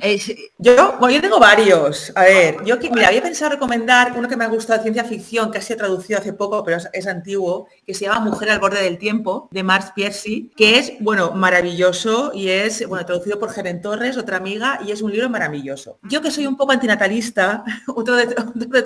[0.59, 2.13] yo, bueno, yo tengo varios.
[2.15, 5.51] A ver, yo mira, había pensado recomendar uno que me ha gustado de ciencia ficción,
[5.51, 8.83] que ha sido traducido hace poco, pero es, antiguo, que se llama Mujer al borde
[8.83, 13.81] del tiempo, de Mars Piercy, que es, bueno, maravilloso y es, bueno, traducido por Geren
[13.81, 15.70] Torres, otra amiga, y es un libro maravilloso
[16.03, 18.35] yo que soy un poco antinatalista, otro de,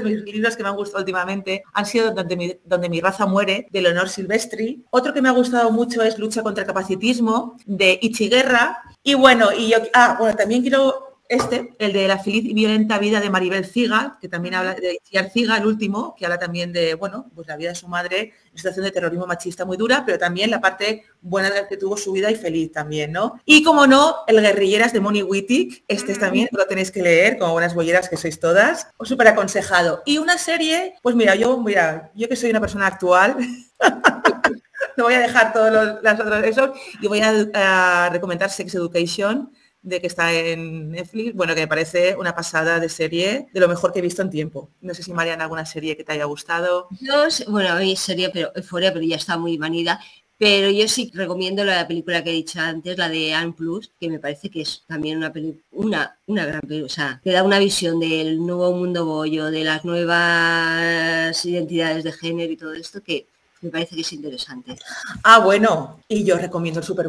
[0.02, 3.68] mis libros que me han gustado últimamente han sido Donde mi, donde mi raza muere,
[3.70, 4.84] de Leonor Silvestri.
[4.90, 8.82] Otro que me ha gustado mucho es Lucha contra el capacitismo, de Ichiguerra.
[9.02, 12.98] Y bueno, y yo, ah, bueno, también quiero este, el de la feliz y violenta
[12.98, 16.72] vida de Maribel Ciga, que también habla de Ciar Ciga, el último, que habla también
[16.72, 20.02] de, bueno, pues la vida de su madre en situación de terrorismo machista muy dura,
[20.04, 23.40] pero también la parte buena de que tuvo su vida y feliz también, ¿no?
[23.44, 27.52] Y como no, el Guerrilleras de Moni Wittig, este también lo tenéis que leer, como
[27.52, 30.02] buenas bolleras que sois todas, os súper aconsejado.
[30.04, 33.36] Y una serie, pues mira, yo, mira, yo que soy una persona actual,
[34.96, 39.50] no voy a dejar todos las otras eso y voy a recomendar Sex Education
[39.84, 43.68] de que está en Netflix, bueno, que me parece una pasada de serie, de lo
[43.68, 44.70] mejor que he visto en tiempo.
[44.80, 46.88] No sé si Mariana alguna serie que te haya gustado.
[47.00, 50.00] Yo, bueno, hay serie, pero fuera, pero ya está muy manida.
[50.36, 54.08] Pero yo sí recomiendo la película que he dicho antes, la de Anne Plus, que
[54.08, 55.32] me parece que es también una
[55.70, 59.62] una, una gran película, o sea, que da una visión del nuevo mundo bollo, de
[59.62, 63.28] las nuevas identidades de género y todo esto, que
[63.64, 64.76] me parece que es interesante.
[65.22, 67.08] Ah, bueno, y yo recomiendo el Super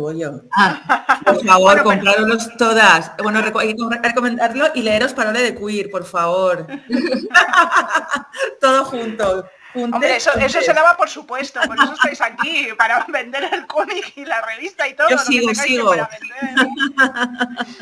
[0.51, 1.21] Ah.
[1.25, 2.11] Por favor, bueno,
[2.57, 3.11] todas.
[3.21, 6.65] Bueno, hay que recomendarlo y leeros Parole de Queer, por favor.
[8.61, 9.45] Todo junto.
[9.75, 14.13] Hombre, eso, eso, se daba por supuesto, por eso estáis aquí, para vender el cómic
[14.15, 15.09] y la revista y todo.
[15.09, 15.93] Yo sigo, sigo.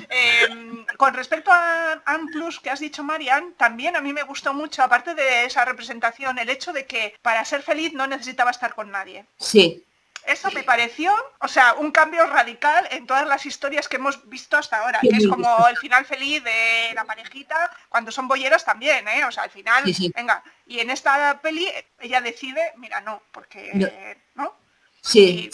[0.10, 4.84] Em, con respecto a Amplus que has dicho, Marian, también a mí me gustó mucho,
[4.84, 8.92] aparte de esa representación, el hecho de que para ser feliz no necesitaba estar con
[8.92, 9.26] nadie.
[9.38, 9.86] Sí.
[10.26, 14.58] Eso me pareció, o sea, un cambio radical en todas las historias que hemos visto
[14.58, 19.08] hasta ahora, que es como el final feliz de la parejita, cuando son bolleras también,
[19.08, 19.26] ¿eh?
[19.26, 19.84] O sea, al final,
[20.16, 21.68] venga, y en esta peli
[22.00, 24.56] ella decide, mira, no, porque, ¿no?
[25.02, 25.50] Sí,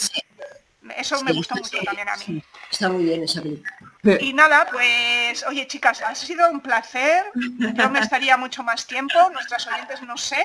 [0.96, 2.42] Eso me gustó mucho también a mí.
[2.70, 3.76] Está muy bien esa película.
[4.20, 7.26] Y nada, pues, oye chicas, ha sido un placer.
[7.34, 10.42] Yo me estaría mucho más tiempo, nuestras oyentes no sé.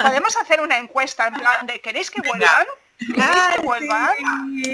[0.00, 2.66] Podemos hacer una encuesta en plan de ¿queréis que vuelvan?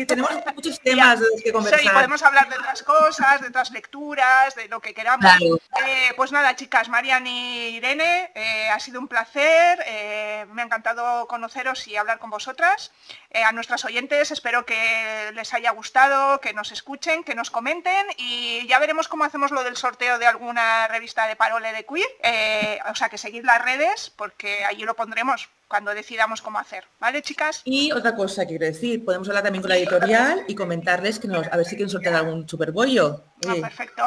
[0.06, 1.80] Tenemos muchos temas de los que conversar.
[1.80, 5.30] Sí, podemos hablar de otras cosas, de otras lecturas, de lo que queramos.
[5.42, 9.82] Eh, pues nada, chicas, Marian y Irene, eh, ha sido un placer.
[9.86, 12.92] Eh, me ha encantado conoceros y hablar con vosotras.
[13.34, 18.66] a nuestras oyentes espero que les haya gustado, que nos escuchen, que nos comenten y
[18.68, 22.80] ya veremos cómo hacemos lo del sorteo de alguna revista de parole de queer.
[22.88, 26.84] o sea, que seguid las redes porque allí lo pondremos cuando decidamos cómo hacer.
[27.00, 27.62] ¿Vale, chicas?
[27.64, 31.46] Y otra cosa quiero decir, podemos hablar también con la editorial y comentarles que nos,
[31.46, 33.24] a ver si quieren sortear algún superbollo.
[33.46, 34.02] Ah, perfecto.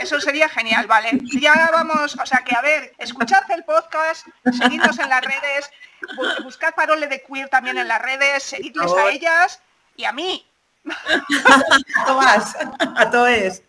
[0.00, 1.10] Eso sería, genial, ¿vale?
[1.40, 4.26] Ya vamos, o sea que a ver, escuchad el podcast,
[4.58, 5.70] seguidnos en las redes,
[6.42, 9.60] buscad parole de queer también en las redes, seguidles a ellas
[9.96, 10.44] y a mí,
[12.06, 12.56] Tomás,
[12.96, 13.62] a todos.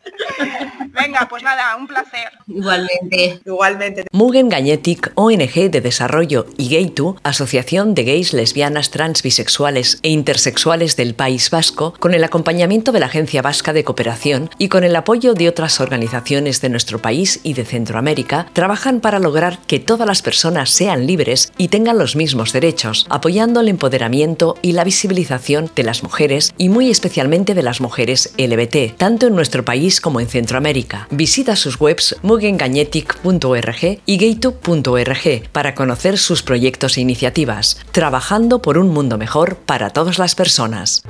[0.90, 2.30] Venga, pues nada, un placer.
[2.48, 3.40] Igualmente.
[3.46, 4.06] Igualmente.
[4.12, 10.96] Mugen Gañetic, ONG de Desarrollo y Gaytu, Asociación de Gays, Lesbianas, Trans, Bisexuales e Intersexuales
[10.96, 14.96] del País Vasco, con el acompañamiento de la Agencia Vasca de Cooperación y con el
[14.96, 20.08] apoyo de otras organizaciones de nuestro país y de Centroamérica, trabajan para lograr que todas
[20.08, 25.72] las personas sean libres y tengan los mismos derechos, apoyando el empoderamiento y la visibilización
[25.76, 30.02] de las mujeres y muy especialmente especialmente de las mujeres LBT, tanto en nuestro país
[30.02, 31.08] como en Centroamérica.
[31.10, 38.90] Visita sus webs mugengañetic.org y gaytube.org para conocer sus proyectos e iniciativas, trabajando por un
[38.90, 41.02] mundo mejor para todas las personas.